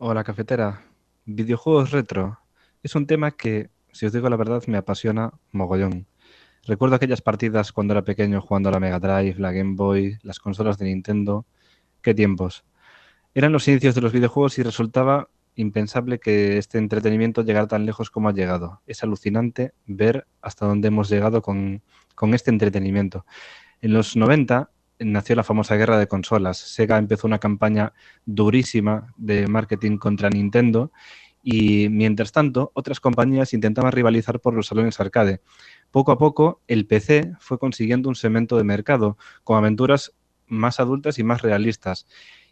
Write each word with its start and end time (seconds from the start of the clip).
Hola 0.00 0.22
cafetera. 0.22 0.84
Videojuegos 1.24 1.90
retro. 1.90 2.38
Es 2.84 2.94
un 2.94 3.08
tema 3.08 3.32
que, 3.32 3.68
si 3.90 4.06
os 4.06 4.12
digo 4.12 4.30
la 4.30 4.36
verdad, 4.36 4.62
me 4.68 4.78
apasiona 4.78 5.32
mogollón. 5.50 6.06
Recuerdo 6.64 6.94
aquellas 6.94 7.20
partidas 7.20 7.72
cuando 7.72 7.94
era 7.94 8.04
pequeño 8.04 8.40
jugando 8.40 8.68
a 8.68 8.72
la 8.72 8.78
Mega 8.78 9.00
Drive, 9.00 9.40
la 9.40 9.50
Game 9.50 9.74
Boy, 9.74 10.16
las 10.22 10.38
consolas 10.38 10.78
de 10.78 10.84
Nintendo. 10.84 11.46
Qué 12.00 12.14
tiempos. 12.14 12.64
Eran 13.34 13.50
los 13.50 13.66
inicios 13.66 13.96
de 13.96 14.00
los 14.00 14.12
videojuegos 14.12 14.56
y 14.60 14.62
resultaba 14.62 15.30
impensable 15.56 16.20
que 16.20 16.58
este 16.58 16.78
entretenimiento 16.78 17.42
llegara 17.42 17.66
tan 17.66 17.84
lejos 17.84 18.08
como 18.08 18.28
ha 18.28 18.32
llegado. 18.32 18.80
Es 18.86 19.02
alucinante 19.02 19.72
ver 19.84 20.28
hasta 20.40 20.64
dónde 20.64 20.86
hemos 20.86 21.08
llegado 21.08 21.42
con, 21.42 21.82
con 22.14 22.34
este 22.34 22.52
entretenimiento. 22.52 23.26
En 23.80 23.94
los 23.94 24.14
90 24.14 24.70
nació 24.98 25.36
la 25.36 25.44
famosa 25.44 25.76
guerra 25.76 25.98
de 25.98 26.08
consolas. 26.08 26.58
Sega 26.58 26.98
empezó 26.98 27.26
una 27.26 27.38
campaña 27.38 27.92
durísima 28.26 29.14
de 29.16 29.46
marketing 29.46 29.98
contra 29.98 30.30
Nintendo 30.30 30.92
y 31.42 31.88
mientras 31.88 32.32
tanto 32.32 32.72
otras 32.74 33.00
compañías 33.00 33.54
intentaban 33.54 33.92
rivalizar 33.92 34.40
por 34.40 34.54
los 34.54 34.66
salones 34.66 35.00
arcade. 35.00 35.40
Poco 35.90 36.12
a 36.12 36.18
poco 36.18 36.60
el 36.66 36.86
PC 36.86 37.32
fue 37.38 37.58
consiguiendo 37.58 38.08
un 38.08 38.14
segmento 38.14 38.56
de 38.56 38.64
mercado 38.64 39.16
con 39.44 39.56
aventuras 39.56 40.14
más 40.46 40.80
adultas 40.80 41.18
y 41.18 41.24
más 41.24 41.42
realistas. 41.42 42.06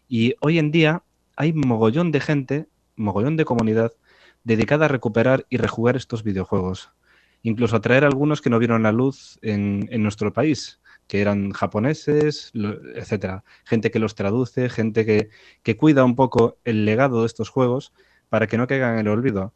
Y 0.07 0.35
hoy 0.39 0.57
en 0.57 0.71
día 0.71 1.03
hay 1.35 1.53
mogollón 1.53 2.11
de 2.11 2.19
gente 2.19 2.67
mogollón 2.97 3.37
de 3.37 3.45
comunidad 3.45 3.93
dedicada 4.43 4.85
a 4.85 4.89
recuperar 4.89 5.45
y 5.49 5.57
rejugar 5.57 5.95
estos 5.95 6.23
videojuegos. 6.23 6.91
Incluso 7.43 7.75
a 7.75 7.81
traer 7.81 8.03
algunos 8.03 8.41
que 8.41 8.49
no 8.49 8.59
vieron 8.59 8.83
la 8.83 8.91
luz 8.91 9.37
en, 9.41 9.87
en 9.91 10.03
nuestro 10.03 10.33
país, 10.33 10.81
que 11.07 11.21
eran 11.21 11.51
japoneses, 11.51 12.51
etcétera. 12.95 13.43
Gente 13.65 13.91
que 13.91 13.99
los 13.99 14.15
traduce, 14.15 14.69
gente 14.69 15.05
que, 15.05 15.29
que 15.63 15.77
cuida 15.77 16.03
un 16.03 16.15
poco 16.15 16.57
el 16.63 16.85
legado 16.85 17.21
de 17.21 17.27
estos 17.27 17.49
juegos 17.49 17.93
para 18.29 18.47
que 18.47 18.57
no 18.57 18.67
caigan 18.67 18.93
en 18.93 18.99
el 18.99 19.07
olvido. 19.07 19.53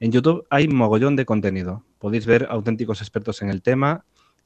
En 0.00 0.12
YouTube 0.12 0.46
hay 0.50 0.68
mogollón 0.68 1.16
de 1.16 1.26
contenido. 1.26 1.84
Podéis 1.98 2.26
ver 2.26 2.46
auténticos 2.50 3.00
expertos 3.00 3.42
en 3.42 3.50
el 3.50 3.62
tema, 3.62 4.04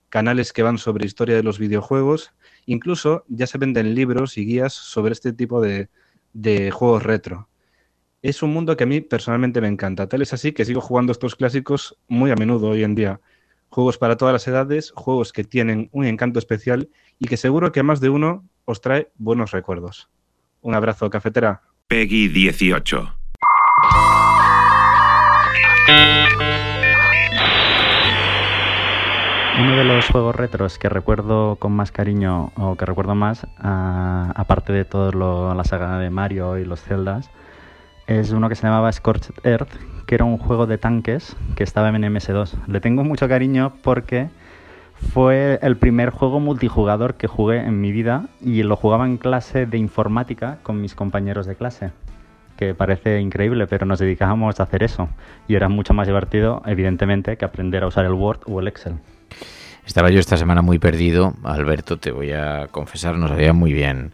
canales 0.08 0.52
que 0.52 0.62
van 0.62 0.78
sobre 0.78 1.06
historia 1.06 1.36
de 1.36 1.42
los 1.42 1.58
videojuegos, 1.58 2.32
incluso 2.66 3.24
ya 3.28 3.46
se 3.46 3.58
venden 3.58 3.94
libros 3.94 4.36
y 4.38 4.44
guías 4.44 4.72
sobre 4.72 5.12
este 5.12 5.32
tipo 5.32 5.60
de, 5.60 5.88
de 6.32 6.70
juegos 6.70 7.02
retro 7.02 7.48
es 8.22 8.42
un 8.42 8.52
mundo 8.52 8.76
que 8.76 8.84
a 8.84 8.86
mí 8.86 9.00
personalmente 9.00 9.60
me 9.60 9.68
encanta. 9.68 10.08
Tal 10.08 10.22
es 10.22 10.32
así 10.32 10.52
que 10.52 10.64
sigo 10.64 10.80
jugando 10.80 11.12
estos 11.12 11.36
clásicos 11.36 11.98
muy 12.08 12.30
a 12.30 12.36
menudo 12.36 12.70
hoy 12.70 12.82
en 12.84 12.94
día. 12.94 13.20
Juegos 13.70 13.98
para 13.98 14.16
todas 14.16 14.32
las 14.32 14.48
edades, 14.48 14.92
juegos 14.94 15.32
que 15.32 15.44
tienen 15.44 15.90
un 15.92 16.06
encanto 16.06 16.38
especial 16.38 16.88
y 17.18 17.28
que 17.28 17.36
seguro 17.36 17.70
que 17.70 17.80
a 17.80 17.82
más 17.82 18.00
de 18.00 18.08
uno 18.08 18.44
os 18.64 18.80
trae 18.80 19.10
buenos 19.16 19.50
recuerdos. 19.50 20.08
Un 20.62 20.74
abrazo, 20.74 21.10
cafetera. 21.10 21.62
Peggy 21.86 22.28
18. 22.28 23.14
Uno 29.60 29.76
de 29.76 29.84
los 29.84 30.06
juegos 30.06 30.36
retros 30.36 30.78
que 30.78 30.88
recuerdo 30.88 31.56
con 31.56 31.72
más 31.72 31.90
cariño 31.90 32.52
o 32.56 32.76
que 32.76 32.86
recuerdo 32.86 33.14
más, 33.14 33.44
uh, 33.44 34.32
aparte 34.34 34.72
de 34.72 34.84
toda 34.84 35.54
la 35.54 35.64
saga 35.64 35.98
de 35.98 36.10
Mario 36.10 36.58
y 36.58 36.64
los 36.64 36.80
Zeldas, 36.80 37.28
es 38.08 38.30
uno 38.30 38.48
que 38.48 38.54
se 38.54 38.62
llamaba 38.62 38.90
Scorched 38.90 39.34
Earth, 39.44 39.68
que 40.06 40.14
era 40.14 40.24
un 40.24 40.38
juego 40.38 40.66
de 40.66 40.78
tanques 40.78 41.36
que 41.54 41.62
estaba 41.62 41.90
en 41.90 41.96
MS2. 41.96 42.54
Le 42.66 42.80
tengo 42.80 43.04
mucho 43.04 43.28
cariño 43.28 43.74
porque 43.82 44.28
fue 45.12 45.58
el 45.60 45.76
primer 45.76 46.08
juego 46.08 46.40
multijugador 46.40 47.14
que 47.14 47.26
jugué 47.26 47.58
en 47.58 47.82
mi 47.82 47.92
vida 47.92 48.28
y 48.40 48.62
lo 48.62 48.76
jugaba 48.76 49.04
en 49.04 49.18
clase 49.18 49.66
de 49.66 49.76
informática 49.76 50.58
con 50.62 50.80
mis 50.80 50.94
compañeros 50.94 51.46
de 51.46 51.54
clase, 51.54 51.90
que 52.56 52.74
parece 52.74 53.20
increíble, 53.20 53.66
pero 53.66 53.84
nos 53.84 53.98
dedicábamos 53.98 54.58
a 54.58 54.62
hacer 54.62 54.82
eso 54.82 55.10
y 55.46 55.54
era 55.54 55.68
mucho 55.68 55.92
más 55.92 56.06
divertido, 56.06 56.62
evidentemente, 56.64 57.36
que 57.36 57.44
aprender 57.44 57.84
a 57.84 57.88
usar 57.88 58.06
el 58.06 58.14
Word 58.14 58.40
o 58.46 58.58
el 58.60 58.68
Excel. 58.68 58.94
Estaba 59.86 60.08
yo 60.08 60.18
esta 60.18 60.38
semana 60.38 60.62
muy 60.62 60.78
perdido, 60.78 61.34
Alberto, 61.44 61.98
te 61.98 62.10
voy 62.10 62.32
a 62.32 62.68
confesar, 62.70 63.16
no 63.16 63.28
sabía 63.28 63.52
muy 63.52 63.74
bien 63.74 64.12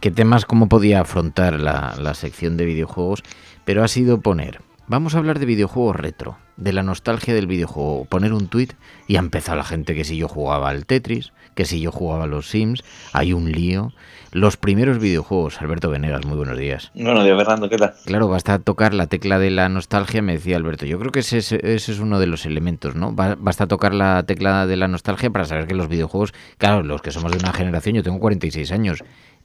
qué 0.00 0.10
temas, 0.10 0.46
cómo 0.46 0.68
podía 0.68 1.00
afrontar 1.00 1.60
la, 1.60 1.94
la 1.98 2.14
sección 2.14 2.56
de 2.56 2.64
videojuegos, 2.64 3.22
pero 3.64 3.84
ha 3.84 3.88
sido 3.88 4.20
poner, 4.20 4.60
vamos 4.86 5.14
a 5.14 5.18
hablar 5.18 5.38
de 5.38 5.46
videojuegos 5.46 5.96
retro, 5.96 6.38
de 6.60 6.72
la 6.72 6.82
nostalgia 6.82 7.34
del 7.34 7.46
videojuego, 7.46 8.04
poner 8.04 8.32
un 8.32 8.48
tweet 8.48 8.68
y 9.08 9.16
ha 9.16 9.20
empezado 9.20 9.56
la 9.56 9.64
gente 9.64 9.94
que 9.94 10.04
si 10.04 10.16
yo 10.16 10.28
jugaba 10.28 10.68
al 10.68 10.86
Tetris, 10.86 11.32
que 11.54 11.64
si 11.64 11.80
yo 11.80 11.90
jugaba 11.90 12.24
a 12.24 12.26
los 12.26 12.48
Sims, 12.48 12.84
hay 13.12 13.32
un 13.32 13.50
lío. 13.50 13.92
Los 14.32 14.56
primeros 14.56 14.98
videojuegos, 14.98 15.60
Alberto 15.60 15.90
Venegas, 15.90 16.24
muy 16.24 16.36
buenos 16.36 16.56
días. 16.56 16.92
Buenos 16.94 17.24
días, 17.24 17.36
Fernando, 17.36 17.68
¿qué 17.68 17.76
tal? 17.76 17.94
Claro, 18.04 18.28
basta 18.28 18.60
tocar 18.60 18.94
la 18.94 19.08
tecla 19.08 19.40
de 19.40 19.50
la 19.50 19.68
nostalgia, 19.68 20.22
me 20.22 20.34
decía 20.34 20.56
Alberto. 20.56 20.86
Yo 20.86 21.00
creo 21.00 21.10
que 21.10 21.20
ese, 21.20 21.38
ese 21.38 21.58
es 21.74 21.98
uno 21.98 22.20
de 22.20 22.28
los 22.28 22.46
elementos, 22.46 22.94
¿no? 22.94 23.12
Basta 23.12 23.66
tocar 23.66 23.92
la 23.92 24.22
tecla 24.22 24.66
de 24.66 24.76
la 24.76 24.86
nostalgia 24.86 25.30
para 25.30 25.46
saber 25.46 25.66
que 25.66 25.74
los 25.74 25.88
videojuegos, 25.88 26.32
claro, 26.58 26.84
los 26.84 27.02
que 27.02 27.10
somos 27.10 27.32
de 27.32 27.38
una 27.38 27.52
generación, 27.52 27.96
yo 27.96 28.02
tengo 28.04 28.20
46 28.20 28.70
años, 28.70 29.02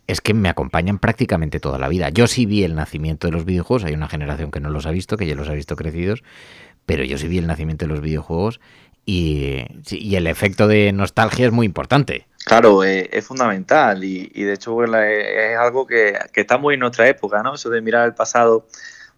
es 0.07 0.21
que 0.21 0.33
me 0.33 0.49
acompañan 0.49 0.99
prácticamente 0.99 1.59
toda 1.59 1.79
la 1.79 1.87
vida. 1.87 2.09
Yo 2.09 2.27
sí 2.27 2.45
vi 2.45 2.63
el 2.63 2.75
nacimiento 2.75 3.27
de 3.27 3.33
los 3.33 3.45
videojuegos, 3.45 3.83
hay 3.85 3.93
una 3.93 4.07
generación 4.07 4.51
que 4.51 4.59
no 4.59 4.69
los 4.69 4.85
ha 4.85 4.91
visto, 4.91 5.17
que 5.17 5.25
ya 5.25 5.35
los 5.35 5.49
ha 5.49 5.53
visto 5.53 5.75
crecidos, 5.75 6.23
pero 6.85 7.03
yo 7.03 7.17
sí 7.17 7.27
vi 7.27 7.39
el 7.39 7.47
nacimiento 7.47 7.85
de 7.85 7.89
los 7.89 8.01
videojuegos 8.01 8.59
y, 9.05 9.65
y 9.89 10.15
el 10.15 10.27
efecto 10.27 10.67
de 10.67 10.91
nostalgia 10.91 11.47
es 11.47 11.51
muy 11.51 11.65
importante. 11.65 12.27
Claro, 12.45 12.83
eh, 12.83 13.09
es 13.11 13.25
fundamental 13.25 14.03
y, 14.03 14.31
y 14.33 14.43
de 14.43 14.53
hecho 14.53 14.83
es, 14.83 14.91
es 14.93 15.57
algo 15.57 15.87
que, 15.87 16.15
que, 16.31 16.41
está 16.41 16.59
muy 16.59 16.75
en 16.75 16.81
nuestra 16.81 17.07
época, 17.07 17.41
¿no? 17.41 17.55
Eso 17.55 17.71
de 17.71 17.81
mirar 17.81 18.05
el 18.05 18.13
pasado 18.13 18.67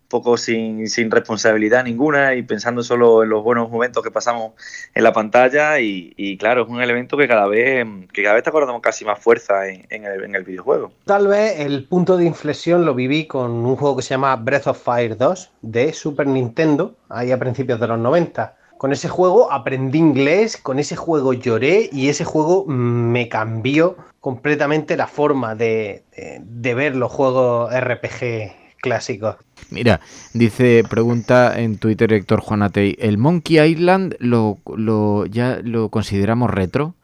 poco 0.07 0.37
sin, 0.37 0.87
sin, 0.87 1.11
responsabilidad 1.11 1.83
ninguna 1.83 2.35
y 2.35 2.43
pensando 2.43 2.83
solo 2.83 3.23
en 3.23 3.29
los 3.29 3.43
buenos 3.43 3.69
momentos 3.69 4.03
que 4.03 4.11
pasamos 4.11 4.53
en 4.93 5.03
la 5.03 5.13
pantalla 5.13 5.79
y, 5.79 6.37
claro, 6.37 6.63
es 6.63 6.69
un 6.69 6.81
elemento 6.81 7.17
que 7.17 7.27
cada 7.27 7.47
vez 7.47 7.85
que 8.13 8.23
cada 8.23 8.35
vez 8.35 8.41
está 8.41 8.49
acordamos 8.49 8.81
casi 8.81 9.05
más 9.05 9.19
fuerza 9.19 9.67
en, 9.67 9.85
el, 9.89 10.23
en, 10.23 10.35
el, 10.35 10.43
videojuego. 10.43 10.91
Tal 11.05 11.27
vez 11.27 11.59
el 11.59 11.85
punto 11.85 12.17
de 12.17 12.25
inflexión 12.25 12.85
lo 12.85 12.95
viví 12.95 13.27
con 13.27 13.51
un 13.51 13.75
juego 13.75 13.97
que 13.97 14.03
se 14.03 14.09
llama 14.09 14.35
Breath 14.35 14.67
of 14.67 14.81
Fire 14.81 15.17
2 15.17 15.51
de 15.61 15.93
Super 15.93 16.27
Nintendo, 16.27 16.95
ahí 17.09 17.31
a 17.31 17.39
principios 17.39 17.79
de 17.79 17.87
los 17.87 17.99
90. 17.99 18.55
Con 18.77 18.91
ese 18.91 19.09
juego 19.09 19.51
aprendí 19.51 19.97
inglés, 19.97 20.55
con 20.55 20.79
ese 20.79 20.95
juego 20.95 21.33
lloré 21.33 21.89
y 21.91 22.09
ese 22.09 22.23
juego 22.23 22.65
me 22.67 23.27
cambió 23.27 23.97
completamente 24.19 24.95
la 24.95 25.07
forma 25.07 25.55
de, 25.55 26.03
de 26.39 26.73
ver 26.75 26.95
los 26.95 27.11
juegos 27.11 27.73
RPG 27.73 28.66
clásicos. 28.77 29.35
Mira, 29.69 29.99
dice, 30.33 30.83
pregunta 30.89 31.59
en 31.59 31.77
Twitter 31.77 32.13
Héctor 32.13 32.41
Juanatey, 32.41 32.95
¿el 32.99 33.17
Monkey 33.17 33.59
Island 33.59 34.15
lo, 34.19 34.57
lo, 34.75 35.25
ya 35.25 35.59
lo 35.63 35.89
consideramos 35.89 36.49
retro? 36.49 36.95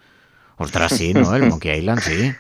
Ostras, 0.58 0.94
sí, 0.94 1.14
¿no? 1.14 1.36
El 1.36 1.50
Monkey 1.50 1.80
Island, 1.80 2.02
sí. 2.02 2.34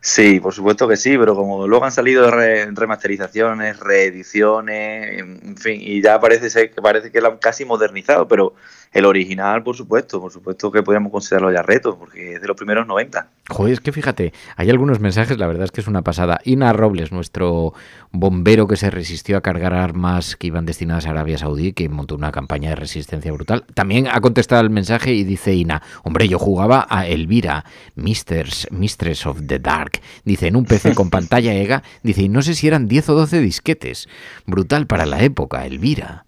Sí, 0.00 0.38
por 0.40 0.54
supuesto 0.54 0.86
que 0.86 0.96
sí, 0.96 1.18
pero 1.18 1.34
como 1.34 1.66
luego 1.66 1.84
han 1.84 1.92
salido 1.92 2.30
re 2.30 2.70
remasterizaciones, 2.70 3.80
reediciones, 3.80 5.18
en 5.18 5.56
fin, 5.56 5.80
y 5.82 6.00
ya 6.00 6.20
parece 6.20 6.50
ser 6.50 6.70
que 6.70 6.80
parece 6.80 7.10
que 7.10 7.20
lo 7.20 7.28
han 7.28 7.38
casi 7.38 7.64
modernizado, 7.64 8.28
pero 8.28 8.54
el 8.92 9.04
original, 9.04 9.62
por 9.62 9.76
supuesto, 9.76 10.20
por 10.20 10.32
supuesto 10.32 10.70
que 10.70 10.82
podríamos 10.82 11.12
considerarlo 11.12 11.52
ya 11.52 11.62
reto, 11.62 11.98
porque 11.98 12.34
es 12.34 12.40
de 12.40 12.46
los 12.46 12.56
primeros 12.56 12.86
90. 12.86 13.28
Joder, 13.50 13.72
es 13.72 13.80
que 13.80 13.92
fíjate, 13.92 14.32
hay 14.56 14.70
algunos 14.70 15.00
mensajes, 15.00 15.38
la 15.38 15.46
verdad 15.46 15.64
es 15.64 15.70
que 15.70 15.80
es 15.80 15.88
una 15.88 16.02
pasada. 16.02 16.40
Ina 16.44 16.72
Robles, 16.72 17.12
nuestro 17.12 17.74
bombero 18.10 18.66
que 18.66 18.76
se 18.76 18.90
resistió 18.90 19.36
a 19.36 19.40
cargar 19.40 19.74
armas 19.74 20.36
que 20.36 20.46
iban 20.46 20.64
destinadas 20.64 21.06
a 21.06 21.10
Arabia 21.10 21.38
Saudí, 21.38 21.72
que 21.72 21.88
montó 21.88 22.14
una 22.14 22.32
campaña 22.32 22.70
de 22.70 22.76
resistencia 22.76 23.32
brutal, 23.32 23.64
también 23.74 24.08
ha 24.08 24.20
contestado 24.20 24.62
el 24.62 24.70
mensaje 24.70 25.12
y 25.12 25.24
dice 25.24 25.54
Ina, 25.54 25.82
hombre, 26.02 26.28
yo 26.28 26.38
jugaba 26.38 26.86
a 26.88 27.06
Elvira, 27.06 27.64
Mistress, 27.94 28.68
Mistress 28.70 29.26
of 29.26 29.42
the 29.46 29.58
Dark, 29.58 29.87
dice, 30.24 30.46
en 30.48 30.56
un 30.56 30.64
PC 30.64 30.94
con 30.94 31.10
pantalla 31.10 31.54
EGA, 31.54 31.82
dice, 32.02 32.22
y 32.22 32.28
no 32.28 32.42
sé 32.42 32.54
si 32.54 32.66
eran 32.68 32.88
10 32.88 33.08
o 33.10 33.14
12 33.14 33.40
disquetes. 33.40 34.08
Brutal 34.46 34.86
para 34.86 35.06
la 35.06 35.22
época, 35.22 35.66
Elvira. 35.66 36.24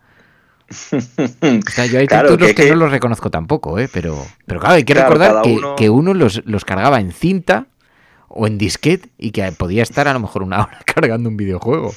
O 0.70 1.70
sea, 1.70 1.86
yo 1.86 1.98
hay 1.98 2.06
Claro, 2.06 2.28
títulos 2.30 2.48
que- 2.48 2.54
que, 2.54 2.62
que- 2.64 2.70
no 2.70 2.76
los 2.76 2.90
reconozco 2.92 3.30
tampoco, 3.30 3.78
¿eh? 3.78 3.88
pero, 3.92 4.24
pero 4.46 4.60
claro, 4.60 4.74
hay 4.76 4.84
que 4.84 4.92
Claro, 4.94 5.08
recordar 5.14 5.42
que 5.42 5.50
uno- 5.56 5.76
que 5.76 5.90
uno 5.90 6.14
los, 6.14 6.42
los 6.46 6.64
cargaba 6.64 7.00
en 7.00 7.12
cinta 7.12 7.66
o 8.32 8.47
en 8.47 8.59
disquete 8.59 9.11
y 9.19 9.32
que 9.32 9.50
podía 9.50 9.82
estar 9.82 10.06
a 10.06 10.12
lo 10.12 10.21
mejor 10.21 10.44
una 10.44 10.62
hora 10.62 10.79
cargando 10.87 11.29
un 11.29 11.37
videojuego. 11.37 11.93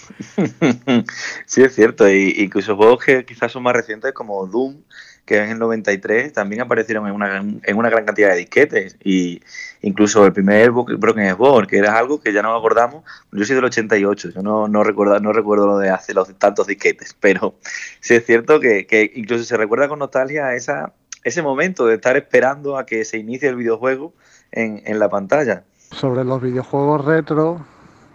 sí, 1.46 1.62
es 1.62 1.76
cierto. 1.76 2.10
Y 2.10 2.34
incluso 2.40 2.76
juegos 2.76 3.04
que 3.06 3.24
quizás 3.24 3.52
son 3.52 3.62
más 3.62 3.74
recientes, 3.74 4.14
como 4.14 4.46
Doom, 4.48 4.82
que 5.26 5.36
es 5.36 5.44
en 5.44 5.52
el 5.52 5.60
93, 5.60 6.34
también 6.34 6.62
aparecieron 6.62 7.08
en 7.08 7.14
una, 7.14 7.38
en 7.38 7.78
una 7.78 7.90
gran 7.90 8.04
cantidad 8.04 8.32
de 8.32 8.38
disquetes. 8.38 8.98
Y 9.04 9.42
incluso 9.84 10.26
el 10.26 10.34
primer 10.34 10.72
Broken 10.72 11.38
Sword, 11.38 11.68
que 11.68 11.78
era 11.78 11.98
algo 11.98 12.20
que 12.20 12.34
ya 12.34 12.42
no 12.42 12.56
acordamos. 12.56 13.04
Yo 13.32 13.46
soy 13.46 13.56
del 13.56 13.66
88, 13.66 14.32
yo 14.32 14.42
no, 14.42 14.68
no, 14.68 14.84
recuerdo, 14.84 15.20
no 15.20 15.34
recuerdo 15.34 15.68
lo 15.68 15.78
de 15.78 15.92
hace 15.92 16.16
los 16.16 16.34
tantos 16.40 16.66
disquetes. 16.66 17.16
Pero 17.20 17.56
sí 18.00 18.16
es 18.16 18.26
cierto 18.26 18.60
que, 18.60 18.88
que 18.88 19.12
incluso 19.14 19.44
se 19.44 19.56
recuerda 19.56 19.88
con 19.88 20.00
nostalgia 20.00 20.56
esa, 20.56 20.94
ese 21.24 21.44
momento 21.44 21.86
de 21.86 21.94
estar 21.94 22.18
esperando 22.18 22.76
a 22.76 22.88
que 22.88 23.06
se 23.06 23.20
inicie 23.20 23.50
el 23.50 23.56
videojuego 23.56 24.16
en, 24.52 24.82
en 24.86 24.98
la 24.98 25.10
pantalla. 25.10 25.64
Sobre 25.94 26.24
los 26.24 26.42
videojuegos 26.42 27.06
retro 27.06 27.60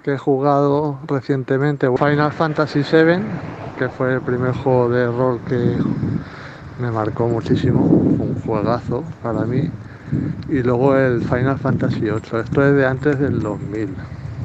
que 0.03 0.15
he 0.15 0.19
jugado 0.19 0.99
recientemente. 1.07 1.89
Final 1.97 2.33
Fantasy 2.33 2.81
VII, 2.81 3.21
que 3.79 3.89
fue 3.89 4.15
el 4.15 4.21
primer 4.21 4.53
juego 4.53 4.89
de 4.89 5.07
rol 5.07 5.41
que 5.49 5.77
me 6.81 6.91
marcó 6.91 7.29
muchísimo, 7.29 7.81
un 7.81 8.41
juegazo 8.45 9.05
para 9.23 9.41
mí. 9.41 9.71
Y 10.49 10.63
luego 10.63 10.97
el 10.97 11.23
Final 11.23 11.59
Fantasy 11.59 12.01
VIII, 12.01 12.17
esto 12.17 12.41
es 12.41 12.75
de 12.75 12.87
antes 12.87 13.19
del 13.19 13.41
2000, 13.41 13.95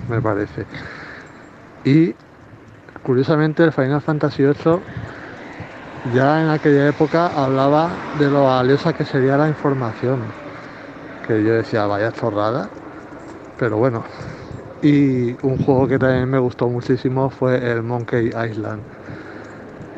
me 0.10 0.22
parece. 0.22 0.66
Y 1.86 2.16
curiosamente 3.04 3.64
el 3.64 3.72
Final 3.72 4.02
Fantasy 4.02 4.44
VIII 4.44 4.80
ya 6.14 6.42
en 6.42 6.50
aquella 6.50 6.88
época 6.88 7.28
hablaba 7.28 7.90
de 8.20 8.30
lo 8.30 8.44
valiosa 8.44 8.92
que 8.94 9.06
sería 9.06 9.38
la 9.38 9.48
información. 9.48 10.20
Que 11.26 11.42
yo 11.42 11.54
decía, 11.54 11.86
vaya 11.86 12.12
chorrada, 12.12 12.70
pero 13.64 13.78
bueno. 13.78 14.04
Y 14.82 15.38
un 15.42 15.58
juego 15.58 15.88
que 15.88 15.98
también 15.98 16.30
me 16.30 16.38
gustó 16.38 16.68
muchísimo 16.68 17.30
fue 17.30 17.56
el 17.72 17.82
Monkey 17.82 18.28
Island 18.28 18.82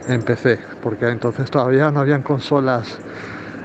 en 0.08 0.22
PC, 0.22 0.60
porque 0.84 1.10
entonces 1.10 1.50
todavía 1.50 1.90
no 1.90 2.02
habían 2.02 2.22
consolas 2.22 3.00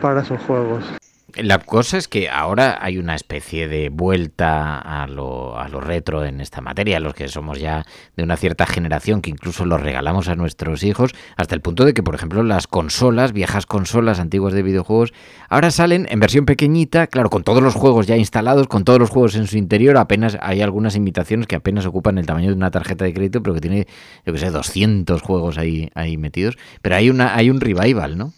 para 0.00 0.22
esos 0.22 0.40
juegos. 0.40 0.99
La 1.36 1.58
cosa 1.58 1.98
es 1.98 2.08
que 2.08 2.28
ahora 2.28 2.78
hay 2.80 2.98
una 2.98 3.14
especie 3.14 3.68
de 3.68 3.88
vuelta 3.88 4.78
a 4.78 5.06
lo, 5.06 5.58
a 5.58 5.68
lo 5.68 5.80
retro 5.80 6.24
en 6.24 6.40
esta 6.40 6.60
materia, 6.60 7.00
los 7.00 7.14
que 7.14 7.28
somos 7.28 7.58
ya 7.58 7.84
de 8.16 8.22
una 8.22 8.36
cierta 8.36 8.66
generación 8.66 9.22
que 9.22 9.30
incluso 9.30 9.64
los 9.64 9.80
regalamos 9.80 10.28
a 10.28 10.36
nuestros 10.36 10.82
hijos, 10.82 11.12
hasta 11.36 11.54
el 11.54 11.60
punto 11.60 11.84
de 11.84 11.94
que, 11.94 12.02
por 12.02 12.14
ejemplo, 12.14 12.42
las 12.42 12.66
consolas, 12.66 13.32
viejas 13.32 13.66
consolas 13.66 14.20
antiguas 14.20 14.52
de 14.52 14.62
videojuegos, 14.62 15.12
ahora 15.48 15.70
salen 15.70 16.06
en 16.10 16.20
versión 16.20 16.46
pequeñita, 16.46 17.06
claro, 17.06 17.30
con 17.30 17.44
todos 17.44 17.62
los 17.62 17.74
juegos 17.74 18.06
ya 18.06 18.16
instalados, 18.16 18.66
con 18.66 18.84
todos 18.84 18.98
los 18.98 19.10
juegos 19.10 19.34
en 19.36 19.46
su 19.46 19.58
interior, 19.58 19.96
apenas 19.96 20.38
hay 20.40 20.62
algunas 20.62 20.96
imitaciones 20.96 21.46
que 21.46 21.56
apenas 21.56 21.86
ocupan 21.86 22.18
el 22.18 22.26
tamaño 22.26 22.48
de 22.48 22.54
una 22.54 22.70
tarjeta 22.70 23.04
de 23.04 23.14
crédito, 23.14 23.42
pero 23.42 23.54
que 23.54 23.60
tiene, 23.60 23.86
yo 24.26 24.32
que 24.32 24.38
sé, 24.38 24.50
200 24.50 25.22
juegos 25.22 25.58
ahí, 25.58 25.90
ahí 25.94 26.16
metidos, 26.16 26.56
pero 26.82 26.96
hay, 26.96 27.10
una, 27.10 27.36
hay 27.36 27.50
un 27.50 27.60
revival, 27.60 28.18
¿no? 28.18 28.32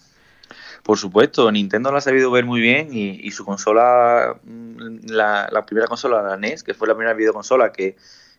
Por 0.82 0.99
supuesto, 0.99 1.50
Nintendo 1.52 1.90
lo 1.93 1.99
ha 1.99 2.00
sabido 2.00 2.31
ver 2.31 2.44
muy 2.44 2.61
bien 2.61 2.88
y, 2.93 3.11
y 3.23 3.31
su 3.31 3.44
consola, 3.44 4.37
mm, 4.43 5.06
la, 5.06 5.49
la 5.52 5.64
primera 5.64 5.87
consola, 5.87 6.23
la 6.23 6.37
NES, 6.37 6.64
que 6.64 6.75
fue 6.75 6.88
la 6.88 6.94
primera 6.94 7.14
videoconsola 7.14 7.70
que, 7.73 7.96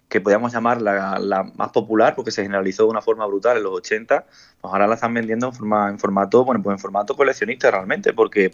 que 0.10 0.22
podíamos 0.22 0.54
llamar 0.54 0.81
la, 0.81 1.18
la 1.19 1.44
más 1.56 1.72
popular 1.72 2.16
porque 2.16 2.31
se 2.31 2.44
generalizó 2.44 2.84
de 2.84 2.90
una 2.90 3.01
forma 3.01 3.25
brutal 3.25 3.57
en 3.57 3.63
los 3.63 3.74
80, 3.74 4.25
pues 4.62 4.72
ahora 4.74 4.88
la 4.88 4.95
están 4.95 5.13
vendiendo 5.13 5.48
en, 5.48 5.54
forma, 5.54 5.90
en 5.90 5.98
formato, 5.98 6.44
bueno, 6.45 6.62
pues 6.62 6.75
en 6.75 6.80
formato 6.80 7.16
coleccionista 7.16 7.72
realmente, 7.72 8.13
porque 8.13 8.54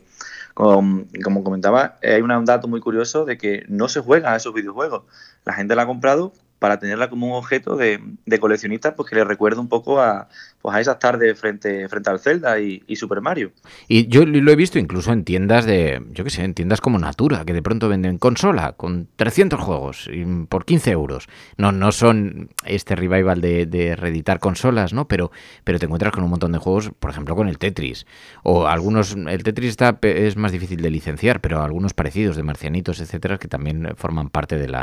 como, 0.53 1.05
como 1.23 1.43
comentaba, 1.43 1.97
eh, 2.01 2.13
hay 2.13 2.21
un 2.21 2.45
dato 2.45 2.67
muy 2.67 2.79
curioso 2.79 3.25
de 3.25 3.37
que 3.37 3.65
no 3.67 3.89
se 3.89 3.99
juega 4.01 4.33
a 4.33 4.35
esos 4.35 4.53
videojuegos. 4.53 5.03
La 5.45 5.53
gente 5.53 5.75
la 5.75 5.81
ha 5.81 5.85
comprado 5.85 6.31
para 6.59 6.77
tenerla 6.77 7.09
como 7.09 7.27
un 7.27 7.33
objeto 7.33 7.75
de, 7.75 7.99
de 8.25 8.39
coleccionista, 8.39 8.95
pues 8.95 9.09
que 9.09 9.15
le 9.15 9.23
recuerda 9.23 9.61
un 9.61 9.69
poco 9.69 10.01
a, 10.01 10.27
pues 10.61 10.75
a 10.75 10.81
esas 10.81 10.99
tardes 10.99 11.39
frente, 11.39 11.87
frente 11.87 12.09
al 12.09 12.19
Zelda 12.19 12.59
y, 12.59 12.83
Super 12.95 13.21
Mario. 13.21 13.51
Y 13.87 14.07
yo 14.07 14.25
lo 14.25 14.51
he 14.51 14.55
visto 14.57 14.77
incluso 14.77 15.13
en 15.13 15.23
tiendas 15.23 15.65
de, 15.65 16.03
yo 16.11 16.25
qué 16.25 16.29
sé, 16.29 16.43
en 16.43 16.53
tiendas 16.53 16.81
como 16.81 16.99
Natura, 16.99 17.45
que 17.45 17.53
de 17.53 17.61
pronto 17.61 17.87
venden 17.87 18.17
consola 18.17 18.73
con 18.73 19.07
300 19.15 19.57
juegos 19.59 20.09
por 20.49 20.65
15 20.65 20.91
euros. 20.91 21.27
No, 21.55 21.71
no 21.71 21.93
son 21.93 22.49
este 22.65 22.97
revival 22.97 23.39
de, 23.39 23.95
reeditar 23.97 24.39
consolas, 24.39 24.91
¿no? 24.91 25.07
Pero, 25.07 25.31
pero 25.63 25.79
te 25.79 25.85
encuentras 25.85 26.11
con 26.11 26.25
un 26.25 26.29
montón 26.29 26.51
de 26.51 26.57
juegos, 26.57 26.91
por 26.99 27.09
ejemplo, 27.09 27.35
con 27.37 27.47
el 27.47 27.57
Tetris. 27.57 28.05
O 28.43 28.67
algunos, 28.67 29.15
el 29.15 29.43
Tetris 29.43 29.69
está, 29.69 29.97
es 30.01 30.35
más 30.35 30.51
difícil 30.51 30.81
de 30.81 30.89
licenciar, 30.89 31.39
pero 31.39 31.63
algunos 31.63 31.93
parecidos 31.93 32.35
de 32.35 32.43
marcianitos, 32.43 32.99
etcétera, 32.99 33.37
que 33.37 33.47
también 33.47 33.93
forman 33.95 34.29
parte 34.29 34.57
del 34.57 34.73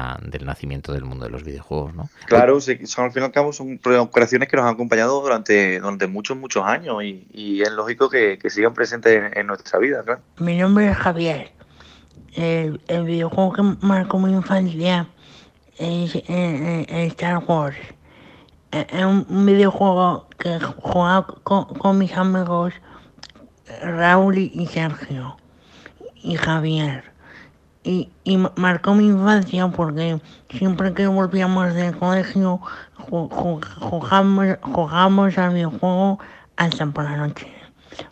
nacimiento 0.47 0.95
del 0.95 1.05
mundo 1.05 1.27
de 1.27 1.31
los 1.31 1.45
videojuegos, 1.45 1.66
¿no? 1.71 2.09
Claro, 2.27 2.61
sí, 2.61 2.87
son, 2.87 3.07
al 3.07 3.13
fin 3.13 3.23
y 3.23 3.27
al 3.27 3.33
cabo 3.33 3.53
son 3.53 3.79
creaciones 3.79 4.49
que 4.49 4.57
nos 4.57 4.67
han 4.67 4.75
acompañado 4.75 5.21
durante, 5.21 5.81
durante 5.81 6.07
muchos, 6.07 6.37
muchos 6.37 6.65
años 6.65 7.03
y, 7.03 7.27
y 7.33 7.63
es 7.63 7.73
lógico 7.73 8.09
que, 8.09 8.39
que 8.39 8.51
sigan 8.51 8.75
presentes 8.75 9.13
en, 9.13 9.39
en 9.39 9.47
nuestra 9.47 9.79
vida, 9.79 10.03
claro. 10.05 10.21
Mi 10.39 10.59
nombre 10.59 10.89
es 10.89 10.97
Javier. 10.97 11.53
El, 12.35 12.81
el 12.89 13.05
videojuego 13.05 13.53
que 13.53 13.63
marcó 13.87 14.19
mi 14.19 14.33
infancia 14.33 15.09
es 15.79 16.15
Star 16.17 17.43
Wars. 17.47 17.77
Es 18.71 19.05
un 19.05 19.47
videojuego 19.47 20.29
que 20.39 20.59
jugaba 20.61 21.27
con, 21.45 21.65
con 21.65 21.99
mis 21.99 22.15
amigos 22.17 22.75
Raúl 23.83 24.37
y 24.39 24.67
Sergio 24.67 25.37
y 26.15 26.37
Javier. 26.37 27.16
Y, 27.87 28.11
y 28.25 28.37
ma- 28.37 28.53
marcó 28.57 28.95
mi 28.97 29.07
infancia 29.07 29.69
porque 29.69 30.21
siempre 30.51 30.93
que 30.93 31.07
volvíamos 31.07 31.73
del 31.73 31.97
colegio 31.97 32.61
ju- 32.99 33.29
ju- 33.31 33.65
jugamos, 33.79 34.59
jugamos 34.61 35.39
al 35.39 35.55
videojuego 35.55 36.19
hasta 36.57 36.85
por 36.87 37.05
la 37.05 37.17
noche. 37.17 37.47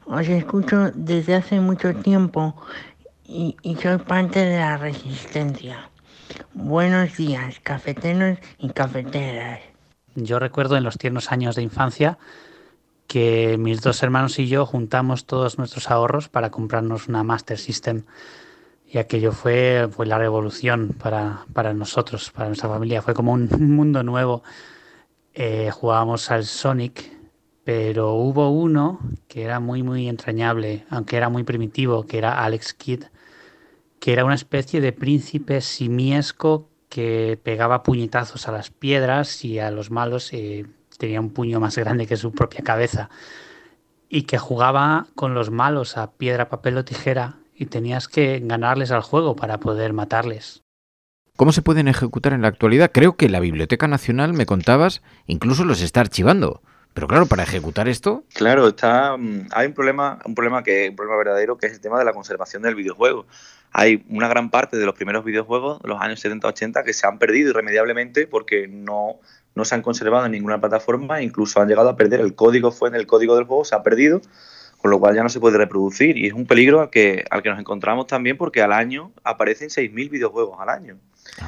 Os 0.07 0.28
escucho 0.28 0.93
desde 0.95 1.35
hace 1.35 1.59
mucho 1.59 1.93
tiempo 1.93 2.54
y, 3.25 3.57
y 3.62 3.75
soy 3.75 3.99
parte 3.99 4.45
de 4.45 4.59
la 4.59 4.76
resistencia. 4.76 5.90
Buenos 6.52 7.16
días, 7.16 7.59
cafeteros 7.61 8.38
y 8.59 8.69
cafeteras. 8.71 9.59
Yo 10.14 10.38
recuerdo 10.38 10.76
en 10.76 10.85
los 10.85 10.99
tiernos 10.99 11.33
años 11.33 11.57
de 11.57 11.62
infancia 11.62 12.16
que 13.09 13.57
mis 13.59 13.83
dos 13.83 14.00
hermanos 14.04 14.38
y 14.38 14.47
yo 14.47 14.66
juntamos 14.66 15.26
todos 15.26 15.59
nuestros 15.59 15.90
ahorros 15.90 16.28
para 16.28 16.50
comprarnos 16.50 17.09
una 17.09 17.25
Master 17.25 17.59
System. 17.59 18.04
Y 18.95 18.99
aquello 18.99 19.33
fue, 19.33 19.89
la 20.07 20.19
revolución 20.19 20.91
para, 20.97 21.47
para 21.53 21.75
nosotros, 21.75 22.31
para 22.31 22.47
nuestra 22.47 22.69
familia. 22.69 23.03
Fue 23.03 23.13
como 23.13 23.33
un 23.33 23.49
mundo 23.59 24.05
nuevo. 24.05 24.45
Eh, 25.33 25.73
jugábamos 25.73 26.31
al 26.31 26.45
Sonic, 26.45 27.11
pero 27.65 28.15
hubo 28.15 28.51
uno 28.51 29.01
que 29.27 29.43
era 29.43 29.59
muy, 29.59 29.83
muy 29.83 30.09
entrañable, 30.09 30.85
aunque 30.91 31.17
era 31.17 31.29
muy 31.29 31.43
primitivo, 31.43 32.07
que 32.07 32.19
era 32.19 32.45
Alex 32.45 32.73
Kidd, 32.73 33.07
que 33.99 34.13
era 34.13 34.25
una 34.25 34.37
especie 34.37 34.81
de 34.81 34.93
príncipe 34.93 35.61
simiesco 35.61 36.69
que 36.89 37.37
pegaba 37.43 37.83
puñetazos 37.83 38.47
a 38.47 38.53
las 38.53 38.71
piedras 38.71 39.45
y 39.45 39.59
a 39.59 39.73
los 39.73 39.91
malos 39.91 40.33
eh, 40.33 40.67
tenía 40.99 41.21
un 41.21 41.31
puño 41.31 41.59
más 41.59 41.77
grande 41.77 42.07
que 42.07 42.17
su 42.17 42.31
propia 42.31 42.63
cabeza 42.63 43.11
y 44.09 44.23
que 44.23 44.39
jugaba 44.39 45.09
con 45.17 45.35
los 45.35 45.51
malos 45.51 45.97
a 45.97 46.13
piedra, 46.13 46.49
papel 46.49 46.79
o 46.79 46.85
tijera 46.85 47.39
y 47.54 47.66
tenías 47.66 48.08
que 48.08 48.40
ganarles 48.42 48.90
al 48.90 49.02
juego 49.02 49.37
para 49.37 49.58
poder 49.58 49.92
matarles. 49.92 50.62
¿Cómo 51.37 51.52
se 51.52 51.62
pueden 51.62 51.88
ejecutar 51.88 52.32
en 52.32 52.42
la 52.42 52.49
actualidad? 52.49 52.92
Creo 52.92 53.16
que 53.16 53.28
la 53.28 53.40
Biblioteca 53.40 53.88
Nacional, 53.88 54.34
me 54.34 54.46
contabas, 54.46 55.02
incluso 55.26 55.64
los 55.64 55.80
está 55.80 56.00
archivando. 56.00 56.62
Pero 56.94 57.08
claro, 57.08 57.26
para 57.26 57.42
ejecutar 57.42 57.88
esto, 57.88 58.23
Claro, 58.34 58.68
está, 58.68 59.16
mm, 59.16 59.49
hay 59.50 59.66
un 59.66 59.75
problema, 59.75 60.20
un 60.25 60.37
problema 60.37 60.62
que 60.62 60.90
un 60.90 60.96
problema 60.96 61.18
verdadero 61.18 61.58
que 61.58 61.66
es 61.66 61.73
el 61.73 61.80
tema 61.80 61.99
de 61.99 62.04
la 62.04 62.12
conservación 62.12 62.62
del 62.62 62.76
videojuego. 62.76 63.26
Hay 63.73 64.04
una 64.08 64.28
gran 64.28 64.49
parte 64.50 64.76
de 64.76 64.87
los 64.87 64.94
primeros 64.94 65.25
videojuegos 65.25 65.82
de 65.82 65.88
los 65.88 66.00
años 66.00 66.20
70-80 66.20 66.84
que 66.84 66.92
se 66.92 67.04
han 67.08 67.18
perdido 67.18 67.50
irremediablemente 67.50 68.28
porque 68.28 68.68
no, 68.68 69.18
no 69.56 69.64
se 69.64 69.75
han 69.75 69.82
conservado 69.82 70.26
en 70.26 70.32
ninguna 70.32 70.61
plataforma, 70.61 71.20
incluso 71.20 71.61
han 71.61 71.66
llegado 71.66 71.88
a 71.88 71.96
perder 71.96 72.20
el 72.20 72.37
código, 72.37 72.70
fue 72.70 72.90
en 72.90 72.94
el 72.94 73.08
código 73.08 73.34
del 73.34 73.46
juego, 73.46 73.64
se 73.64 73.75
ha 73.75 73.82
perdido 73.82 74.20
con 74.85 74.91
lo 74.91 75.00
cual 75.00 75.14
ya 75.14 75.23
no 75.23 75.31
se 75.31 75.41
puede 75.41 75.57
reproducir 75.57 76.19
y 76.19 76.26
es 76.26 76.35
un 76.35 76.45
peligro 76.45 76.83
al 76.83 76.91
que, 76.91 77.25
al 77.31 77.43
que 77.43 77.49
nos 77.49 77.59
encontramos 77.59 78.07
también 78.07 78.37
porque 78.37 78.61
al 78.61 78.71
año 78.71 79.12
aparecen 79.23 79.71
6.000 79.71 80.11
videojuegos 80.11 80.61
al 80.61 80.69
año. 80.69 80.99